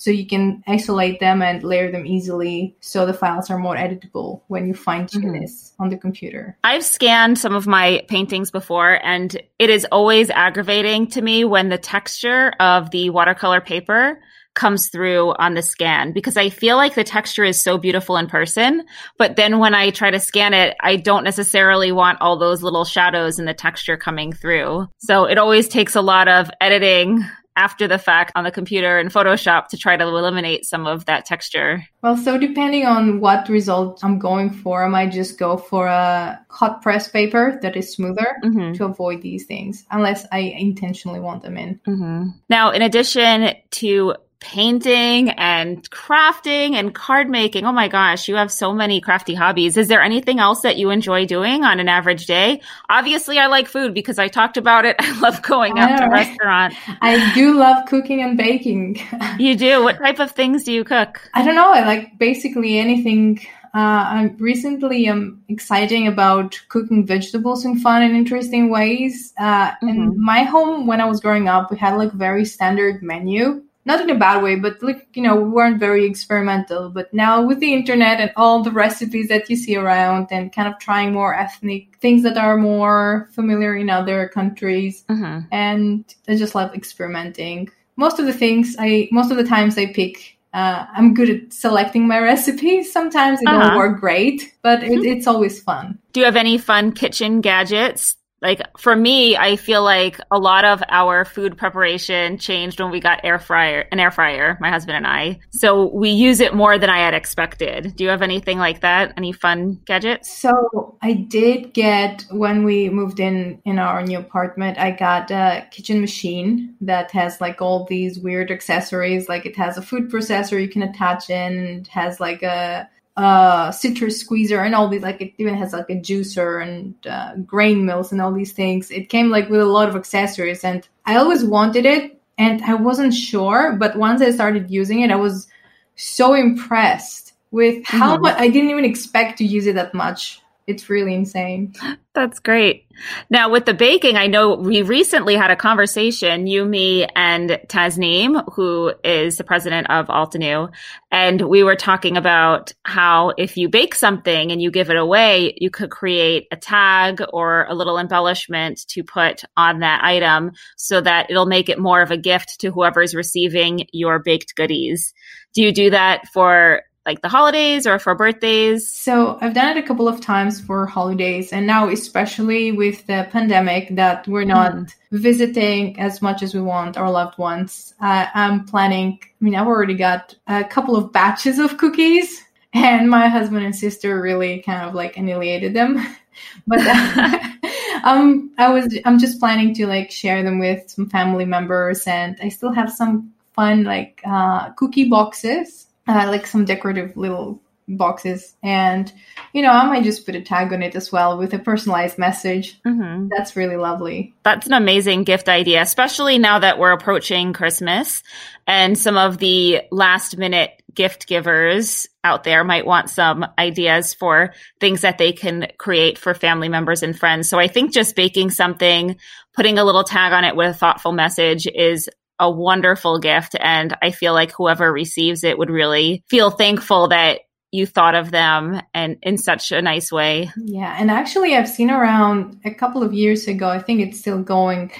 so 0.00 0.10
you 0.10 0.26
can 0.26 0.64
isolate 0.66 1.20
them 1.20 1.42
and 1.42 1.62
layer 1.62 1.92
them 1.92 2.06
easily 2.06 2.74
so 2.80 3.04
the 3.04 3.12
files 3.12 3.50
are 3.50 3.58
more 3.58 3.76
editable 3.76 4.40
when 4.46 4.66
you 4.66 4.72
fine 4.72 5.06
tune 5.06 5.24
mm-hmm. 5.24 5.40
this 5.42 5.74
on 5.78 5.90
the 5.90 5.98
computer. 5.98 6.56
I've 6.64 6.84
scanned 6.84 7.38
some 7.38 7.54
of 7.54 7.66
my 7.66 8.02
paintings 8.08 8.50
before 8.50 8.98
and 9.04 9.38
it 9.58 9.68
is 9.68 9.86
always 9.92 10.30
aggravating 10.30 11.08
to 11.08 11.20
me 11.20 11.44
when 11.44 11.68
the 11.68 11.76
texture 11.76 12.54
of 12.58 12.90
the 12.92 13.10
watercolor 13.10 13.60
paper 13.60 14.18
comes 14.54 14.88
through 14.88 15.34
on 15.34 15.52
the 15.52 15.62
scan 15.62 16.12
because 16.12 16.38
I 16.38 16.48
feel 16.48 16.76
like 16.76 16.94
the 16.94 17.04
texture 17.04 17.44
is 17.44 17.62
so 17.62 17.76
beautiful 17.76 18.16
in 18.16 18.26
person. 18.26 18.84
But 19.18 19.36
then 19.36 19.58
when 19.58 19.74
I 19.74 19.90
try 19.90 20.10
to 20.10 20.18
scan 20.18 20.54
it, 20.54 20.76
I 20.80 20.96
don't 20.96 21.24
necessarily 21.24 21.92
want 21.92 22.22
all 22.22 22.38
those 22.38 22.62
little 22.62 22.86
shadows 22.86 23.38
and 23.38 23.46
the 23.46 23.54
texture 23.54 23.98
coming 23.98 24.32
through. 24.32 24.88
So 24.98 25.26
it 25.26 25.36
always 25.36 25.68
takes 25.68 25.94
a 25.94 26.00
lot 26.00 26.26
of 26.26 26.50
editing 26.60 27.24
after 27.56 27.88
the 27.88 27.98
fact 27.98 28.32
on 28.34 28.44
the 28.44 28.50
computer 28.50 28.98
in 28.98 29.08
Photoshop 29.08 29.68
to 29.68 29.76
try 29.76 29.96
to 29.96 30.04
eliminate 30.04 30.64
some 30.64 30.86
of 30.86 31.04
that 31.06 31.24
texture? 31.24 31.84
Well, 32.02 32.16
so 32.16 32.38
depending 32.38 32.86
on 32.86 33.20
what 33.20 33.48
result 33.48 34.02
I'm 34.02 34.18
going 34.18 34.50
for, 34.50 34.84
I 34.84 34.88
might 34.88 35.12
just 35.12 35.38
go 35.38 35.56
for 35.56 35.86
a 35.86 36.40
hot 36.48 36.82
press 36.82 37.08
paper 37.08 37.58
that 37.62 37.76
is 37.76 37.92
smoother 37.92 38.36
mm-hmm. 38.44 38.72
to 38.74 38.84
avoid 38.84 39.22
these 39.22 39.46
things, 39.46 39.84
unless 39.90 40.26
I 40.32 40.38
intentionally 40.38 41.20
want 41.20 41.42
them 41.42 41.56
in. 41.56 41.80
Mm-hmm. 41.86 42.28
Now, 42.48 42.70
in 42.70 42.82
addition 42.82 43.54
to 43.70 44.14
painting 44.40 45.30
and 45.30 45.88
crafting 45.90 46.74
and 46.74 46.94
card 46.94 47.28
making. 47.28 47.64
Oh 47.66 47.72
my 47.72 47.88
gosh, 47.88 48.26
you 48.26 48.36
have 48.36 48.50
so 48.50 48.72
many 48.72 49.00
crafty 49.00 49.34
hobbies. 49.34 49.76
Is 49.76 49.88
there 49.88 50.02
anything 50.02 50.40
else 50.40 50.62
that 50.62 50.76
you 50.76 50.90
enjoy 50.90 51.26
doing 51.26 51.62
on 51.62 51.78
an 51.78 51.88
average 51.88 52.26
day? 52.26 52.60
Obviously, 52.88 53.38
I 53.38 53.46
like 53.46 53.68
food 53.68 53.94
because 53.94 54.18
I 54.18 54.28
talked 54.28 54.56
about 54.56 54.84
it. 54.84 54.96
I 55.00 55.18
love 55.20 55.42
going 55.42 55.78
out 55.78 55.98
to 55.98 56.08
restaurants. 56.08 56.76
I 57.00 57.32
do 57.34 57.56
love 57.56 57.86
cooking 57.86 58.22
and 58.22 58.36
baking. 58.36 59.00
you 59.38 59.56
do? 59.56 59.84
What 59.84 59.98
type 59.98 60.18
of 60.18 60.32
things 60.32 60.64
do 60.64 60.72
you 60.72 60.84
cook? 60.84 61.20
I 61.34 61.44
don't 61.44 61.54
know. 61.54 61.72
I 61.72 61.84
like 61.84 62.18
basically 62.18 62.78
anything 62.78 63.40
uh, 63.72 64.04
I'm 64.08 64.36
recently 64.38 65.08
um, 65.08 65.42
exciting 65.48 66.08
about 66.08 66.60
cooking 66.68 67.06
vegetables 67.06 67.64
in 67.64 67.78
fun 67.78 68.02
and 68.02 68.16
interesting 68.16 68.68
ways. 68.68 69.32
Uh, 69.38 69.70
mm-hmm. 69.70 69.88
In 69.88 70.20
my 70.20 70.42
home, 70.42 70.88
when 70.88 71.00
I 71.00 71.04
was 71.04 71.20
growing 71.20 71.46
up, 71.46 71.70
we 71.70 71.78
had 71.78 71.96
like 71.96 72.12
very 72.12 72.44
standard 72.44 73.00
menu. 73.00 73.62
Not 73.86 74.00
in 74.00 74.10
a 74.10 74.18
bad 74.18 74.42
way, 74.42 74.56
but 74.56 74.82
like 74.82 75.08
you 75.14 75.22
know, 75.22 75.36
we 75.36 75.48
weren't 75.48 75.80
very 75.80 76.04
experimental. 76.04 76.90
But 76.90 77.12
now 77.14 77.42
with 77.42 77.60
the 77.60 77.72
internet 77.72 78.20
and 78.20 78.30
all 78.36 78.62
the 78.62 78.70
recipes 78.70 79.28
that 79.28 79.48
you 79.48 79.56
see 79.56 79.76
around, 79.76 80.28
and 80.30 80.52
kind 80.52 80.68
of 80.68 80.78
trying 80.78 81.12
more 81.12 81.34
ethnic 81.34 81.96
things 82.00 82.22
that 82.22 82.36
are 82.36 82.56
more 82.56 83.28
familiar 83.32 83.74
in 83.74 83.88
other 83.88 84.28
countries, 84.28 85.04
mm-hmm. 85.08 85.46
and 85.50 86.04
I 86.28 86.36
just 86.36 86.54
love 86.54 86.74
experimenting. 86.74 87.70
Most 87.96 88.18
of 88.18 88.26
the 88.26 88.32
things 88.32 88.76
I, 88.78 89.08
most 89.12 89.30
of 89.30 89.36
the 89.36 89.44
times 89.44 89.76
I 89.76 89.86
pick 89.92 90.38
uh, 90.52 90.84
I'm 90.92 91.14
good 91.14 91.30
at 91.30 91.52
selecting 91.52 92.08
my 92.08 92.18
recipes. 92.32 92.92
Sometimes 92.92 93.40
it 93.40 93.48
uh-huh. 93.48 93.70
don't 93.70 93.76
work 93.76 94.00
great, 94.00 94.52
but 94.62 94.82
it, 94.82 95.04
it's 95.04 95.26
always 95.26 95.62
fun. 95.62 95.98
Do 96.12 96.20
you 96.20 96.26
have 96.26 96.36
any 96.36 96.58
fun 96.58 96.92
kitchen 96.92 97.40
gadgets 97.40 98.16
like 98.42 98.62
for 98.78 98.96
me, 98.96 99.36
I 99.36 99.56
feel 99.56 99.82
like 99.82 100.18
a 100.30 100.38
lot 100.38 100.64
of 100.64 100.82
our 100.88 101.24
food 101.24 101.58
preparation 101.58 102.38
changed 102.38 102.80
when 102.80 102.90
we 102.90 103.00
got 103.00 103.24
air 103.24 103.38
fryer, 103.38 103.86
an 103.92 104.00
air 104.00 104.10
fryer, 104.10 104.56
my 104.60 104.70
husband 104.70 104.96
and 104.96 105.06
I. 105.06 105.40
So 105.50 105.94
we 105.94 106.10
use 106.10 106.40
it 106.40 106.54
more 106.54 106.78
than 106.78 106.88
I 106.88 106.98
had 106.98 107.14
expected. 107.14 107.94
Do 107.96 108.04
you 108.04 108.10
have 108.10 108.22
anything 108.22 108.58
like 108.58 108.80
that? 108.80 109.12
Any 109.16 109.32
fun 109.32 109.80
gadgets? 109.84 110.32
So 110.32 110.96
I 111.02 111.12
did 111.12 111.74
get 111.74 112.24
when 112.30 112.64
we 112.64 112.88
moved 112.88 113.20
in 113.20 113.60
in 113.64 113.78
our 113.78 114.02
new 114.02 114.18
apartment, 114.18 114.78
I 114.78 114.92
got 114.92 115.30
a 115.30 115.66
kitchen 115.70 116.00
machine 116.00 116.76
that 116.80 117.10
has 117.10 117.40
like 117.40 117.60
all 117.60 117.84
these 117.84 118.18
weird 118.18 118.50
accessories. 118.50 119.28
Like 119.28 119.44
it 119.44 119.56
has 119.56 119.76
a 119.76 119.82
food 119.82 120.10
processor 120.10 120.60
you 120.60 120.68
can 120.68 120.82
attach 120.82 121.28
in, 121.28 121.80
it 121.80 121.88
has 121.88 122.20
like 122.20 122.42
a 122.42 122.88
uh, 123.20 123.70
citrus 123.70 124.18
squeezer 124.18 124.60
and 124.60 124.74
all 124.74 124.88
these 124.88 125.02
like 125.02 125.20
it 125.20 125.34
even 125.36 125.54
has 125.54 125.74
like 125.74 125.90
a 125.90 125.94
juicer 125.94 126.62
and 126.62 126.94
uh, 127.06 127.34
grain 127.44 127.84
mills 127.84 128.12
and 128.12 128.20
all 128.20 128.32
these 128.32 128.54
things 128.54 128.90
it 128.90 129.10
came 129.10 129.28
like 129.28 129.50
with 129.50 129.60
a 129.60 129.66
lot 129.66 129.90
of 129.90 129.94
accessories 129.94 130.64
and 130.64 130.88
i 131.04 131.16
always 131.16 131.44
wanted 131.44 131.84
it 131.84 132.18
and 132.38 132.62
i 132.62 132.72
wasn't 132.72 133.12
sure 133.12 133.76
but 133.76 133.94
once 133.94 134.22
i 134.22 134.30
started 134.30 134.70
using 134.70 135.02
it 135.02 135.10
i 135.10 135.16
was 135.16 135.48
so 135.96 136.32
impressed 136.32 137.34
with 137.50 137.84
how 137.84 138.14
mm-hmm. 138.14 138.22
much 138.22 138.38
i 138.38 138.48
didn't 138.48 138.70
even 138.70 138.86
expect 138.86 139.36
to 139.36 139.44
use 139.44 139.66
it 139.66 139.74
that 139.74 139.92
much 139.92 140.40
it's 140.70 140.88
really 140.88 141.14
insane. 141.14 141.74
That's 142.14 142.38
great. 142.40 142.86
Now, 143.30 143.50
with 143.50 143.66
the 143.66 143.74
baking, 143.74 144.16
I 144.16 144.26
know 144.26 144.54
we 144.54 144.82
recently 144.82 145.36
had 145.36 145.50
a 145.50 145.56
conversation, 145.56 146.46
you, 146.46 146.64
me, 146.64 147.06
and 147.14 147.50
Tasneem, 147.68 148.42
who 148.54 148.92
is 149.04 149.36
the 149.36 149.44
president 149.44 149.88
of 149.90 150.08
Altenew, 150.08 150.70
and 151.10 151.40
we 151.40 151.62
were 151.62 151.76
talking 151.76 152.16
about 152.16 152.72
how 152.84 153.32
if 153.38 153.56
you 153.56 153.68
bake 153.68 153.94
something 153.94 154.50
and 154.50 154.60
you 154.60 154.70
give 154.70 154.90
it 154.90 154.96
away, 154.96 155.54
you 155.56 155.70
could 155.70 155.90
create 155.90 156.46
a 156.50 156.56
tag 156.56 157.22
or 157.32 157.64
a 157.68 157.74
little 157.74 157.98
embellishment 157.98 158.80
to 158.88 159.02
put 159.02 159.42
on 159.56 159.80
that 159.80 160.02
item 160.04 160.52
so 160.76 161.00
that 161.00 161.30
it'll 161.30 161.46
make 161.46 161.68
it 161.68 161.78
more 161.78 162.02
of 162.02 162.10
a 162.10 162.16
gift 162.16 162.60
to 162.60 162.70
whoever's 162.70 163.14
receiving 163.14 163.86
your 163.92 164.18
baked 164.18 164.54
goodies. 164.56 165.14
Do 165.54 165.62
you 165.62 165.72
do 165.72 165.90
that 165.90 166.28
for 166.32 166.82
like 167.06 167.22
the 167.22 167.28
holidays 167.28 167.86
or 167.86 167.98
for 167.98 168.14
birthdays? 168.14 168.90
So 168.90 169.38
I've 169.40 169.54
done 169.54 169.76
it 169.76 169.82
a 169.82 169.86
couple 169.86 170.08
of 170.08 170.20
times 170.20 170.60
for 170.60 170.86
holidays, 170.86 171.52
and 171.52 171.66
now 171.66 171.88
especially 171.88 172.72
with 172.72 173.06
the 173.06 173.28
pandemic 173.30 173.94
that 173.96 174.26
we're 174.28 174.44
not 174.44 174.72
mm. 174.72 174.92
visiting 175.12 175.98
as 175.98 176.20
much 176.20 176.42
as 176.42 176.54
we 176.54 176.60
want 176.60 176.96
our 176.96 177.10
loved 177.10 177.38
ones. 177.38 177.94
Uh, 178.00 178.26
I'm 178.34 178.64
planning. 178.64 179.18
I 179.22 179.44
mean, 179.44 179.54
I've 179.54 179.66
already 179.66 179.94
got 179.94 180.34
a 180.46 180.64
couple 180.64 180.96
of 180.96 181.12
batches 181.12 181.58
of 181.58 181.78
cookies, 181.78 182.44
and 182.74 183.08
my 183.08 183.28
husband 183.28 183.64
and 183.64 183.74
sister 183.74 184.20
really 184.20 184.60
kind 184.60 184.86
of 184.86 184.94
like 184.94 185.16
annihilated 185.16 185.74
them. 185.74 186.04
but 186.66 186.80
um, 188.04 188.50
I 188.58 188.68
was 188.68 188.98
I'm 189.06 189.18
just 189.18 189.40
planning 189.40 189.74
to 189.74 189.86
like 189.86 190.10
share 190.10 190.42
them 190.42 190.58
with 190.58 190.90
some 190.90 191.08
family 191.08 191.46
members, 191.46 192.06
and 192.06 192.36
I 192.42 192.50
still 192.50 192.72
have 192.72 192.92
some 192.92 193.32
fun 193.54 193.84
like 193.84 194.20
uh, 194.24 194.70
cookie 194.72 195.08
boxes 195.08 195.86
uh, 196.10 196.26
like 196.28 196.46
some 196.46 196.64
decorative 196.64 197.16
little 197.16 197.60
boxes. 197.96 198.54
And 198.62 199.12
you 199.52 199.62
know 199.62 199.70
i 199.70 199.84
might 199.86 200.04
just 200.04 200.24
put 200.24 200.36
a 200.36 200.40
tag 200.40 200.72
on 200.72 200.82
it 200.82 200.94
as 200.94 201.10
well 201.10 201.36
with 201.38 201.52
a 201.54 201.58
personalized 201.58 202.18
message. 202.18 202.80
Mm-hmm. 202.86 203.28
that's 203.28 203.56
really 203.56 203.76
lovely. 203.76 204.34
That's 204.42 204.66
an 204.66 204.72
amazing 204.72 205.24
gift 205.24 205.48
idea 205.48 205.82
especially 205.82 206.38
now 206.38 206.60
that 206.60 206.78
we're 206.78 206.92
approaching 206.92 207.52
christmas 207.52 208.22
and 208.66 208.96
some 208.96 209.16
of 209.16 209.38
the 209.38 209.82
last 209.90 210.36
minute 210.36 210.82
gift 210.94 211.26
givers 211.26 212.08
out 212.24 212.44
there 212.44 212.64
might 212.64 212.86
want 212.86 213.10
some 213.10 213.46
ideas 213.58 214.12
for 214.12 214.52
things 214.80 215.02
that 215.02 215.18
they 215.18 215.32
can 215.32 215.68
create 215.78 216.18
for 216.18 216.34
family 216.34 216.68
members 216.68 217.02
and 217.02 217.18
friends. 217.18 217.48
So 217.48 217.58
i 217.58 217.66
think 217.66 217.92
just 217.92 218.16
baking 218.16 218.50
something 218.50 219.16
putting 219.54 219.78
a 219.78 219.84
little 219.84 220.04
tag 220.04 220.32
on 220.32 220.44
it 220.44 220.54
with 220.54 220.70
a 220.70 220.78
thoughtful 220.78 221.12
message 221.12 221.66
is 221.66 222.08
a 222.40 222.50
wonderful 222.50 223.20
gift. 223.20 223.54
And 223.60 223.96
I 224.02 224.10
feel 224.10 224.32
like 224.32 224.50
whoever 224.50 224.92
receives 224.92 225.44
it 225.44 225.58
would 225.58 225.70
really 225.70 226.24
feel 226.28 226.50
thankful 226.50 227.08
that 227.08 227.40
you 227.70 227.86
thought 227.86 228.16
of 228.16 228.32
them 228.32 228.80
and 228.92 229.18
in 229.22 229.38
such 229.38 229.70
a 229.70 229.80
nice 229.80 230.10
way. 230.10 230.50
Yeah. 230.56 230.96
And 230.98 231.10
actually, 231.10 231.54
I've 231.54 231.68
seen 231.68 231.90
around 231.90 232.58
a 232.64 232.74
couple 232.74 233.04
of 233.04 233.12
years 233.12 233.46
ago, 233.46 233.68
I 233.68 233.78
think 233.78 234.00
it's 234.00 234.18
still 234.18 234.42
going, 234.42 234.90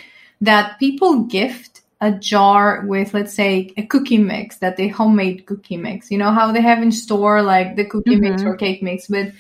that 0.41 0.79
people 0.79 1.25
gift 1.25 1.81
a 2.01 2.13
jar 2.13 2.85
with, 2.87 3.13
let's 3.13 3.35
say, 3.35 3.73
a 3.77 3.85
cookie 3.85 4.19
mix 4.19 4.59
that 4.59 4.77
they 4.77 4.89
homemade 4.89 5.47
cookie 5.47 5.77
mix. 5.77 6.11
You 6.11 6.19
know 6.19 6.31
how 6.31 6.53
they 6.53 6.61
have 6.61 6.83
in 6.83 6.93
store 6.93 7.43
like 7.43 7.77
the 7.77 7.85
cookie 7.85 8.13
mm-hmm. 8.13 8.31
mix 8.31 8.43
or 8.43 8.57
cake 8.57 8.83
mix, 8.83 9.09
but 9.09 9.33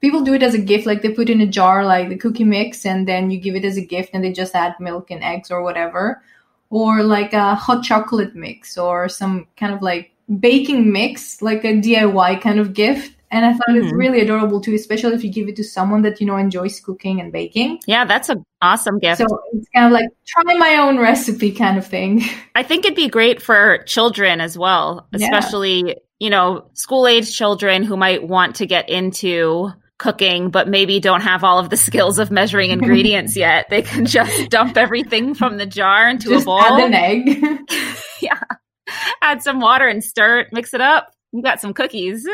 people 0.00 0.22
do 0.22 0.34
it 0.34 0.42
as 0.42 0.54
a 0.54 0.58
gift 0.58 0.86
like 0.86 1.02
they 1.02 1.10
put 1.10 1.30
in 1.30 1.40
a 1.40 1.46
jar 1.46 1.84
like 1.84 2.08
the 2.08 2.16
cookie 2.16 2.44
mix 2.44 2.86
and 2.86 3.08
then 3.08 3.30
you 3.30 3.40
give 3.40 3.56
it 3.56 3.64
as 3.64 3.76
a 3.76 3.84
gift 3.84 4.10
and 4.12 4.22
they 4.22 4.32
just 4.32 4.54
add 4.54 4.74
milk 4.78 5.10
and 5.10 5.24
eggs 5.24 5.50
or 5.50 5.62
whatever 5.62 6.22
or 6.70 7.02
like 7.02 7.32
a 7.32 7.54
hot 7.54 7.82
chocolate 7.84 8.34
mix 8.34 8.76
or 8.76 9.08
some 9.08 9.46
kind 9.56 9.72
of 9.72 9.82
like 9.82 10.12
baking 10.40 10.92
mix, 10.92 11.40
like 11.42 11.64
a 11.64 11.74
DIY 11.74 12.40
kind 12.40 12.58
of 12.58 12.74
gift. 12.74 13.12
And 13.30 13.44
I 13.44 13.52
thought 13.52 13.68
mm-hmm. 13.68 13.84
it's 13.84 13.92
really 13.92 14.20
adorable 14.20 14.60
too, 14.60 14.74
especially 14.74 15.14
if 15.14 15.24
you 15.24 15.32
give 15.32 15.48
it 15.48 15.56
to 15.56 15.64
someone 15.64 16.02
that 16.02 16.20
you 16.20 16.26
know 16.26 16.36
enjoys 16.36 16.78
cooking 16.78 17.20
and 17.20 17.32
baking. 17.32 17.80
Yeah, 17.86 18.04
that's 18.04 18.28
an 18.28 18.44
awesome 18.62 18.98
gift. 18.98 19.18
So 19.18 19.26
it's 19.52 19.68
kind 19.74 19.86
of 19.86 19.92
like 19.92 20.08
try 20.26 20.54
my 20.54 20.76
own 20.76 20.98
recipe 20.98 21.52
kind 21.52 21.76
of 21.76 21.86
thing. 21.86 22.22
I 22.54 22.62
think 22.62 22.84
it'd 22.84 22.96
be 22.96 23.08
great 23.08 23.42
for 23.42 23.78
children 23.84 24.40
as 24.40 24.56
well, 24.56 25.08
especially, 25.12 25.88
yeah. 25.88 25.94
you 26.20 26.30
know, 26.30 26.70
school 26.74 27.06
age 27.06 27.36
children 27.36 27.82
who 27.82 27.96
might 27.96 28.26
want 28.26 28.56
to 28.56 28.66
get 28.66 28.88
into 28.88 29.72
cooking, 29.98 30.50
but 30.50 30.68
maybe 30.68 31.00
don't 31.00 31.22
have 31.22 31.44
all 31.44 31.58
of 31.58 31.70
the 31.70 31.76
skills 31.76 32.18
of 32.18 32.30
measuring 32.30 32.70
ingredients 32.72 33.36
yet. 33.36 33.66
They 33.70 33.82
can 33.82 34.06
just 34.06 34.50
dump 34.50 34.76
everything 34.76 35.34
from 35.34 35.58
the 35.58 35.66
jar 35.66 36.08
into 36.08 36.28
just 36.30 36.42
a 36.42 36.46
bowl. 36.46 36.60
Add 36.60 36.84
an 36.84 36.94
egg. 36.94 37.60
yeah. 38.20 38.40
Add 39.22 39.42
some 39.42 39.60
water 39.60 39.86
and 39.86 40.02
stir 40.02 40.40
it, 40.40 40.48
mix 40.52 40.74
it 40.74 40.80
up. 40.80 41.12
You 41.32 41.42
got 41.42 41.60
some 41.60 41.74
cookies. 41.74 42.26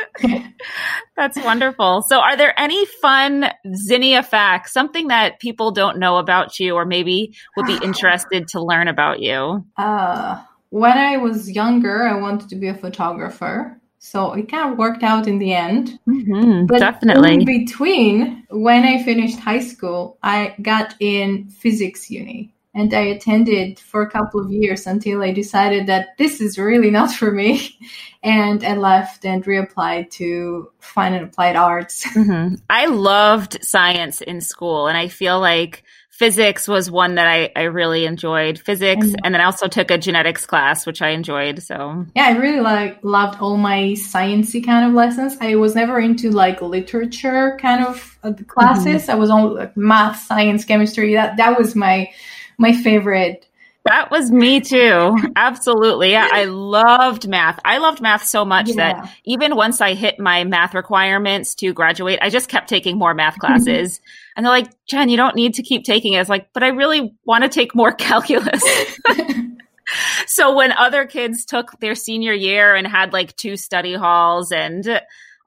That's 1.16 1.42
wonderful. 1.42 2.02
So, 2.02 2.20
are 2.20 2.36
there 2.36 2.58
any 2.60 2.84
fun 3.00 3.50
Zinia 3.66 4.24
facts, 4.24 4.72
something 4.72 5.08
that 5.08 5.40
people 5.40 5.72
don't 5.72 5.98
know 5.98 6.18
about 6.18 6.60
you 6.60 6.74
or 6.74 6.84
maybe 6.84 7.34
would 7.56 7.66
be 7.66 7.78
interested 7.82 8.48
to 8.48 8.62
learn 8.62 8.88
about 8.88 9.20
you? 9.20 9.64
Uh, 9.76 10.40
when 10.68 10.96
I 10.96 11.16
was 11.16 11.50
younger, 11.50 12.06
I 12.06 12.20
wanted 12.20 12.48
to 12.50 12.56
be 12.56 12.68
a 12.68 12.74
photographer. 12.74 13.80
So 14.04 14.32
it 14.32 14.50
kind 14.50 14.72
of 14.72 14.78
worked 14.78 15.04
out 15.04 15.28
in 15.28 15.38
the 15.38 15.54
end. 15.54 16.00
Mm-hmm, 16.08 16.66
but 16.66 16.80
definitely. 16.80 17.34
In 17.34 17.44
between, 17.44 18.44
when 18.50 18.82
I 18.82 19.00
finished 19.04 19.38
high 19.38 19.60
school, 19.60 20.18
I 20.24 20.56
got 20.60 20.96
in 20.98 21.48
physics 21.48 22.10
uni 22.10 22.52
and 22.74 22.92
I 22.92 23.02
attended 23.02 23.78
for 23.78 24.02
a 24.02 24.10
couple 24.10 24.40
of 24.40 24.50
years 24.50 24.88
until 24.88 25.22
I 25.22 25.30
decided 25.30 25.86
that 25.86 26.16
this 26.18 26.40
is 26.40 26.58
really 26.58 26.90
not 26.90 27.12
for 27.12 27.30
me. 27.30 27.78
And 28.24 28.62
I 28.62 28.76
left 28.76 29.24
and 29.24 29.42
reapplied 29.44 30.10
to 30.12 30.70
fine 30.78 31.12
and 31.12 31.24
applied 31.24 31.56
arts. 31.56 32.06
Mm-hmm. 32.06 32.54
I 32.70 32.86
loved 32.86 33.58
science 33.64 34.20
in 34.20 34.40
school, 34.40 34.86
and 34.86 34.96
I 34.96 35.08
feel 35.08 35.40
like 35.40 35.82
physics 36.22 36.68
was 36.68 36.88
one 36.88 37.16
that 37.16 37.26
I, 37.26 37.50
I 37.56 37.62
really 37.62 38.06
enjoyed 38.06 38.56
physics 38.56 39.08
and 39.24 39.34
then 39.34 39.40
I 39.40 39.44
also 39.44 39.66
took 39.66 39.90
a 39.90 39.98
genetics 39.98 40.46
class 40.46 40.86
which 40.86 41.02
I 41.02 41.08
enjoyed 41.08 41.60
so. 41.60 42.06
Yeah 42.14 42.26
I 42.26 42.36
really 42.36 42.60
like 42.60 43.00
loved 43.02 43.40
all 43.40 43.56
my 43.56 43.96
sciencey 43.98 44.64
kind 44.64 44.86
of 44.86 44.94
lessons. 44.94 45.36
I 45.40 45.56
was 45.56 45.74
never 45.74 45.98
into 45.98 46.30
like 46.30 46.62
literature 46.62 47.58
kind 47.60 47.84
of 47.84 48.16
uh, 48.22 48.34
classes. 48.46 49.02
Mm-hmm. 49.02 49.10
I 49.10 49.14
was 49.16 49.30
on 49.30 49.54
like 49.56 49.76
math 49.76 50.20
science 50.20 50.64
chemistry. 50.64 51.14
That 51.14 51.38
that 51.38 51.58
was 51.58 51.74
my 51.74 52.08
my 52.56 52.72
favorite 52.72 53.48
That 53.84 54.10
was 54.12 54.30
me 54.30 54.60
too. 54.60 55.16
Absolutely. 55.34 56.12
Yeah, 56.12 56.28
I 56.30 56.44
loved 56.44 57.28
math. 57.28 57.58
I 57.64 57.78
loved 57.78 58.00
math 58.00 58.24
so 58.24 58.44
much 58.44 58.68
yeah. 58.68 58.74
that 58.76 59.16
even 59.24 59.56
once 59.56 59.80
I 59.80 59.94
hit 59.94 60.20
my 60.20 60.44
math 60.44 60.74
requirements 60.74 61.56
to 61.56 61.72
graduate, 61.72 62.20
I 62.22 62.30
just 62.30 62.48
kept 62.48 62.68
taking 62.68 62.96
more 62.96 63.12
math 63.12 63.34
mm-hmm. 63.34 63.46
classes. 63.46 64.00
and 64.36 64.46
they're 64.46 64.52
like, 64.52 64.70
Jen, 64.86 65.08
you 65.08 65.16
don't 65.16 65.34
need 65.34 65.54
to 65.54 65.62
keep 65.62 65.84
taking 65.84 66.12
it. 66.12 66.20
It's 66.20 66.30
like, 66.30 66.52
but 66.52 66.62
I 66.62 66.68
really 66.68 67.16
want 67.24 67.42
to 67.42 67.48
take 67.48 67.74
more 67.74 67.92
calculus. 67.92 68.62
so 70.26 70.54
when 70.54 70.70
other 70.72 71.04
kids 71.06 71.44
took 71.44 71.78
their 71.80 71.96
senior 71.96 72.32
year 72.32 72.76
and 72.76 72.86
had 72.86 73.12
like 73.12 73.34
two 73.34 73.56
study 73.56 73.94
halls 73.94 74.52
and 74.52 75.02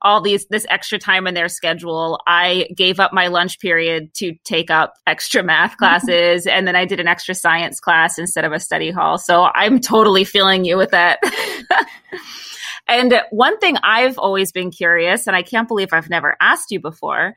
all 0.06 0.22
these 0.22 0.46
this 0.46 0.68
extra 0.70 1.00
time 1.00 1.26
in 1.26 1.34
their 1.34 1.50
schedule. 1.50 2.22
I 2.28 2.68
gave 2.76 3.00
up 3.00 3.12
my 3.12 3.28
lunch 3.28 3.60
period 3.60 4.13
to 4.15 4.36
take 4.46 4.70
up 4.70 4.94
extra 5.08 5.44
math 5.44 5.76
classes 5.78 6.46
and 6.46 6.68
then 6.68 6.76
i 6.76 6.86
did 6.86 7.00
an 7.00 7.08
extra 7.08 7.34
science 7.34 7.80
class 7.80 8.18
instead 8.18 8.46
of 8.46 8.54
a 8.54 8.60
study 8.60 8.91
hall. 8.91 9.18
So 9.18 9.44
i'm 9.44 9.82
totally 9.82 10.24
feeling 10.24 10.63
you 10.63 10.78
with 10.78 10.91
that. 10.91 11.20
And 12.88 13.20
one 13.32 13.58
thing 13.58 13.78
i've 13.82 14.20
always 14.20 14.52
been 14.52 14.70
curious 14.70 15.26
and 15.26 15.36
i 15.36 15.41
can't 15.41 15.68
believe 15.68 15.88
i've 15.91 16.08
never 16.08 16.38
asked 16.39 16.70
you 16.70 16.80
before 16.80 17.34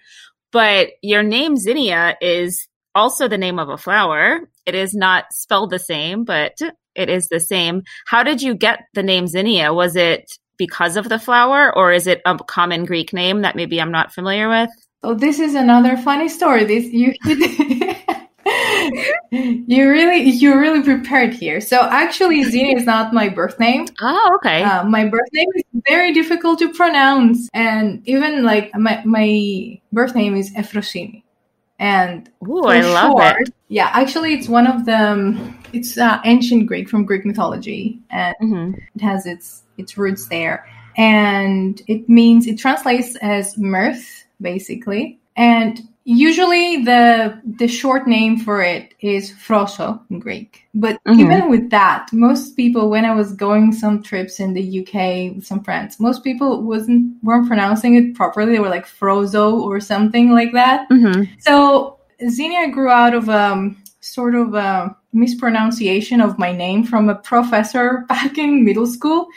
but 0.53 0.89
your 1.01 1.23
name 1.23 1.55
zinia 1.55 2.17
is 2.21 2.69
also 2.95 3.29
the 3.29 3.39
name 3.39 3.59
of 3.59 3.69
a 3.69 3.79
flower. 3.79 4.41
It 4.67 4.75
is 4.75 4.93
not 4.93 5.33
spelled 5.33 5.71
the 5.71 5.79
same 5.79 6.25
but 6.25 6.59
it 6.95 7.09
is 7.09 7.29
the 7.29 7.41
same. 7.41 7.85
How 8.07 8.23
did 8.23 8.43
you 8.43 8.55
get 8.55 8.81
the 8.93 9.03
name 9.03 9.25
zinia? 9.25 9.75
Was 9.75 9.97
it 9.97 10.31
because 10.59 10.97
of 10.97 11.09
the 11.09 11.19
flower, 11.19 11.75
or 11.75 11.93
is 11.93 12.07
it 12.07 12.21
a 12.27 12.37
common 12.37 12.85
Greek 12.85 13.13
name 13.13 13.43
that 13.43 13.57
maybe 13.57 13.81
I'm 13.81 13.93
not 13.93 14.13
familiar 14.13 14.49
with? 14.49 14.71
Oh, 15.03 15.15
this 15.15 15.39
is 15.39 15.55
another 15.55 15.97
funny 15.97 16.29
story. 16.29 16.65
This 16.65 16.87
you 16.87 17.15
you 19.31 19.89
really 19.89 20.23
you're 20.23 20.59
really 20.61 20.83
prepared 20.83 21.33
here. 21.33 21.61
So 21.61 21.83
actually, 21.83 22.43
Zini 22.45 22.75
is 22.75 22.85
not 22.85 23.13
my 23.13 23.29
birth 23.29 23.59
name. 23.61 23.87
Oh, 24.01 24.37
okay. 24.37 24.63
Uh, 24.63 24.85
my 24.85 25.07
birth 25.07 25.29
name 25.33 25.49
is 25.55 25.65
very 25.89 26.13
difficult 26.13 26.59
to 26.61 26.73
pronounce, 26.73 27.49
and 27.55 28.03
even 28.07 28.45
like 28.45 28.75
my 28.75 29.03
my 29.05 29.81
birth 29.93 30.15
name 30.15 30.37
is 30.37 30.53
Efrosini. 30.55 31.23
And 31.79 32.29
Ooh, 32.49 32.65
I 32.65 32.81
love 32.81 33.13
short, 33.13 33.43
it. 33.43 33.55
Yeah, 33.69 33.91
actually, 33.93 34.35
it's 34.35 34.49
one 34.49 34.67
of 34.67 34.85
the. 34.85 35.55
It's 35.73 35.99
uh, 35.99 36.21
ancient 36.25 36.67
Greek 36.67 36.89
from 36.89 37.05
Greek 37.05 37.25
mythology, 37.25 38.01
and 38.11 38.37
mm-hmm. 38.43 38.81
it 38.95 39.01
has 39.01 39.27
its 39.27 39.63
its 39.77 39.97
roots 39.97 40.29
there. 40.29 40.67
And 40.97 41.81
it 41.87 42.09
means, 42.09 42.49
it 42.49 42.59
translates 42.59 43.15
as 43.17 43.57
mirth, 43.57 44.25
basically. 44.41 45.21
And 45.37 45.81
usually 46.09 46.85
the 46.85 47.39
the 47.45 47.69
short 47.69 48.09
name 48.09 48.39
for 48.39 48.63
it 48.63 48.95
is 49.01 49.31
Froso 49.31 50.01
in 50.11 50.19
Greek. 50.19 50.65
But 50.75 50.99
mm-hmm. 51.05 51.21
even 51.21 51.51
with 51.51 51.69
that, 51.71 52.09
most 52.13 52.57
people 52.57 52.89
when 52.89 53.05
I 53.05 53.15
was 53.15 53.35
going 53.35 53.73
some 53.73 54.03
trips 54.03 54.41
in 54.41 54.55
the 54.55 54.81
UK 54.81 55.37
with 55.37 55.47
some 55.47 55.63
friends, 55.63 56.01
most 56.01 56.25
people 56.25 56.63
wasn't 56.63 57.15
weren't 57.23 57.47
pronouncing 57.47 57.95
it 57.97 58.15
properly. 58.15 58.53
They 58.53 58.59
were 58.59 58.71
like 58.71 58.87
Frozo 58.87 59.53
or 59.53 59.81
something 59.81 60.33
like 60.33 60.53
that. 60.55 60.89
Mm-hmm. 60.89 61.25
So 61.41 61.99
Zinia 62.23 62.73
grew 62.73 62.89
out 62.89 63.15
of 63.15 63.29
um 63.29 63.77
sort 64.01 64.35
of 64.35 64.55
a 64.55 64.97
mispronunciation 65.13 66.21
of 66.21 66.39
my 66.39 66.53
name 66.53 66.85
from 66.85 67.09
a 67.09 67.15
professor 67.15 68.05
back 68.09 68.39
in 68.39 68.65
middle 68.65 68.87
school 68.87 69.29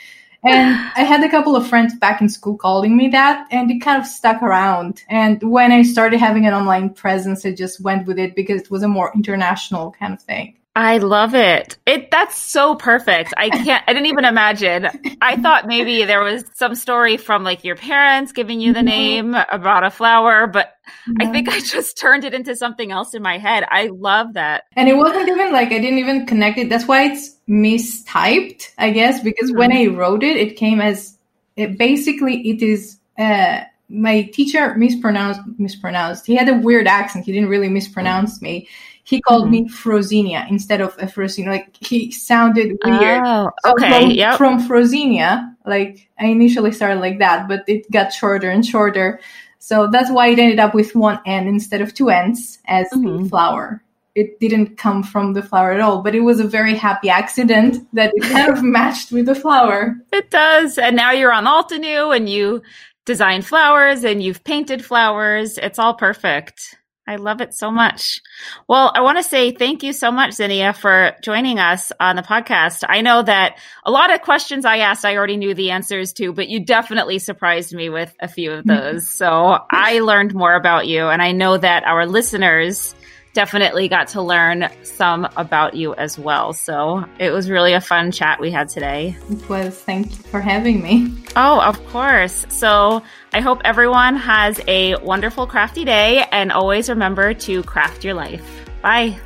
and 0.43 0.75
I 0.95 1.03
had 1.03 1.23
a 1.23 1.29
couple 1.29 1.55
of 1.55 1.67
friends 1.67 1.95
back 1.95 2.21
in 2.21 2.29
school 2.29 2.57
calling 2.57 2.97
me 2.97 3.10
that, 3.10 3.47
and 3.51 3.69
it 3.69 3.79
kind 3.79 4.01
of 4.01 4.07
stuck 4.07 4.41
around. 4.41 5.03
And 5.10 5.41
when 5.43 5.71
I 5.71 5.84
started 5.84 6.19
having 6.19 6.45
an 6.45 6.53
online 6.53 6.91
presence, 6.91 7.45
I 7.45 7.53
just 7.53 7.81
went 7.81 8.07
with 8.07 8.19
it 8.19 8.36
because 8.36 8.62
it 8.62 8.71
was 8.71 8.84
a 8.84 8.88
more 8.88 9.12
international 9.13 9.91
kind 9.91 10.13
of 10.13 10.21
thing. 10.21 10.57
I 10.73 10.99
love 10.99 11.36
it. 11.36 11.77
It 11.86 12.12
that's 12.12 12.38
so 12.38 12.75
perfect. 12.75 13.34
I 13.36 13.49
can't 13.49 13.84
I 13.88 13.91
didn't 13.91 14.05
even 14.05 14.23
imagine. 14.23 14.88
I 15.21 15.36
thought 15.36 15.67
maybe 15.67 16.05
there 16.05 16.23
was 16.23 16.45
some 16.53 16.75
story 16.75 17.17
from 17.17 17.43
like 17.43 17.65
your 17.65 17.75
parents 17.75 18.31
giving 18.31 18.62
you 18.62 18.71
the 18.71 18.79
mm-hmm. 18.79 18.86
name 18.88 19.36
about 19.51 19.84
a 19.84 19.89
flower, 19.91 20.47
but 20.47 20.73
I 21.19 21.27
think 21.27 21.49
I 21.49 21.60
just 21.60 21.97
turned 21.97 22.23
it 22.23 22.34
into 22.34 22.56
something 22.56 22.91
else 22.91 23.13
in 23.13 23.21
my 23.21 23.38
head. 23.38 23.65
I 23.69 23.88
love 23.88 24.34
that. 24.34 24.63
And 24.75 24.88
it 24.89 24.95
wasn't 24.95 25.30
even 25.30 25.51
like 25.51 25.69
I 25.69 25.80
didn't 25.80 25.99
even 25.99 26.25
connect 26.25 26.58
it. 26.58 26.69
That's 26.69 26.88
why 26.88 27.04
it's 27.04 27.36
mistyped, 27.47 28.71
I 28.77 28.91
guess, 28.91 29.21
because 29.21 29.49
mm-hmm. 29.49 29.60
when 29.60 29.71
I 29.71 29.88
wrote 29.88 30.23
it, 30.23 30.38
it 30.38 30.56
came 30.56 30.82
as 30.82 31.17
it 31.56 31.77
basically 31.77 32.49
it 32.49 32.62
is 32.62 32.97
uh 33.17 33.62
my 33.89 34.21
teacher 34.34 34.75
mispronounced 34.75 35.41
mispronounced. 35.58 36.25
He 36.25 36.36
had 36.36 36.47
a 36.49 36.56
weird 36.56 36.88
accent. 36.88 37.25
He 37.25 37.32
didn't 37.32 37.49
really 37.49 37.69
mispronounce 37.69 38.41
me 38.41 38.67
he 39.04 39.21
called 39.21 39.45
mm-hmm. 39.45 39.65
me 39.65 39.69
Frosinia 39.69 40.49
instead 40.49 40.82
of 40.82 40.95
a. 40.99 41.12
Like 41.45 41.75
he 41.77 42.12
sounded 42.12 42.77
weird. 42.84 43.21
Oh, 43.25 43.51
okay. 43.65 43.89
So 43.89 43.99
from, 43.99 44.12
yep. 44.12 44.38
from 44.38 44.67
Frosinia, 44.67 45.56
like 45.65 46.08
I 46.19 46.27
initially 46.27 46.71
started 46.71 46.99
like 46.99 47.19
that, 47.19 47.47
but 47.47 47.63
it 47.67 47.89
got 47.91 48.13
shorter 48.13 48.49
and 48.49 48.65
shorter. 48.65 49.19
So 49.62 49.88
that's 49.88 50.10
why 50.10 50.28
it 50.30 50.39
ended 50.39 50.60
up 50.60 50.74
with 50.74 50.95
one 50.95 51.19
N 51.28 51.47
instead 51.47 51.82
of 51.82 51.93
two 51.93 52.10
N's 52.10 52.58
as 52.65 52.88
mm-hmm. 52.89 53.24
the 53.24 53.30
flower. 53.30 53.84
It 54.15 54.39
didn't 54.39 54.78
come 54.78 55.04
from 55.04 55.34
the 55.34 55.43
flower 55.43 55.71
at 55.71 55.80
all, 55.80 56.02
but 56.02 56.15
it 56.15 56.21
was 56.21 56.39
a 56.39 56.47
very 56.47 56.76
happy 56.76 57.10
accident 57.10 57.78
that 57.93 58.12
it 58.15 58.24
kind 58.24 58.52
of 58.52 58.63
matched 58.63 59.12
with 59.12 59.28
the 59.28 59.36
flower. 59.36 59.95
It 60.12 60.32
does. 60.32 60.80
And 60.80 60.95
now 60.95 61.12
you're 61.12 61.32
on 61.32 61.45
Altenew 61.45 62.13
and 62.13 62.28
you 62.28 62.63
design 63.06 63.43
flowers 63.43 64.04
and 64.04 64.24
you've 64.24 64.43
painted 64.43 64.84
flowers. 64.84 65.60
It's 65.60 65.78
all 65.78 65.93
perfect. 65.93 66.76
I 67.08 67.16
love 67.16 67.42
it 67.42 67.54
so 67.54 67.72
much. 67.72 68.22
Well, 68.68 68.92
I 68.94 69.02
want 69.02 69.18
to 69.18 69.24
say 69.24 69.52
thank 69.52 69.82
you 69.82 69.92
so 69.92 70.12
much, 70.12 70.32
Zinia, 70.32 70.76
for 70.76 71.16
joining 71.24 71.58
us 71.58 71.92
on 72.00 72.16
the 72.16 72.22
podcast. 72.22 72.84
I 72.88 73.02
know 73.02 73.24
that 73.24 73.58
a 73.84 73.92
lot 73.92 74.14
of 74.14 74.22
questions 74.22 74.66
I 74.66 74.78
asked, 74.78 75.04
I 75.04 75.18
already 75.18 75.38
knew 75.38 75.54
the 75.54 75.72
answers 75.72 76.14
to, 76.14 76.32
but 76.32 76.48
you 76.48 76.64
definitely 76.64 77.18
surprised 77.18 77.74
me 77.74 77.90
with 77.90 78.16
a 78.20 78.28
few 78.28 78.52
of 78.52 78.66
mm-hmm. 78.66 78.94
those. 78.94 79.10
so 79.10 79.58
I 79.70 80.00
learned 80.00 80.36
more 80.36 80.54
about 80.54 80.88
you, 80.88 81.08
and 81.08 81.22
I 81.22 81.32
know 81.32 81.58
that 81.58 81.84
our 81.86 82.06
listeners 82.06 82.94
definitely 83.34 83.88
got 83.88 84.10
to 84.10 84.22
learn 84.22 84.68
some 84.84 85.28
about 85.38 85.74
you 85.74 85.94
as 85.96 86.20
well. 86.20 86.54
So 86.54 87.06
it 87.18 87.32
was 87.32 87.50
really 87.50 87.74
a 87.74 87.82
fun 87.82 88.12
chat 88.12 88.40
we 88.40 88.52
had 88.52 88.70
today. 88.70 89.16
It 89.30 89.50
was. 89.50 89.78
Thank 89.80 90.12
you 90.12 90.24
for 90.24 90.42
having 90.42 90.82
me. 90.82 91.16
Oh, 91.36 91.62
of 91.62 91.84
course. 91.88 92.46
So 92.50 93.04
I 93.34 93.39
hope 93.39 93.62
everyone 93.63 94.17
has 94.17 94.60
a 94.67 94.96
wonderful 94.98 95.48
crafty 95.48 95.86
day 95.86 96.26
and 96.32 96.52
always 96.52 96.89
remember 96.89 97.34
to 97.34 97.63
craft 97.63 98.04
your 98.04 98.13
life. 98.13 98.44
Bye. 98.82 99.20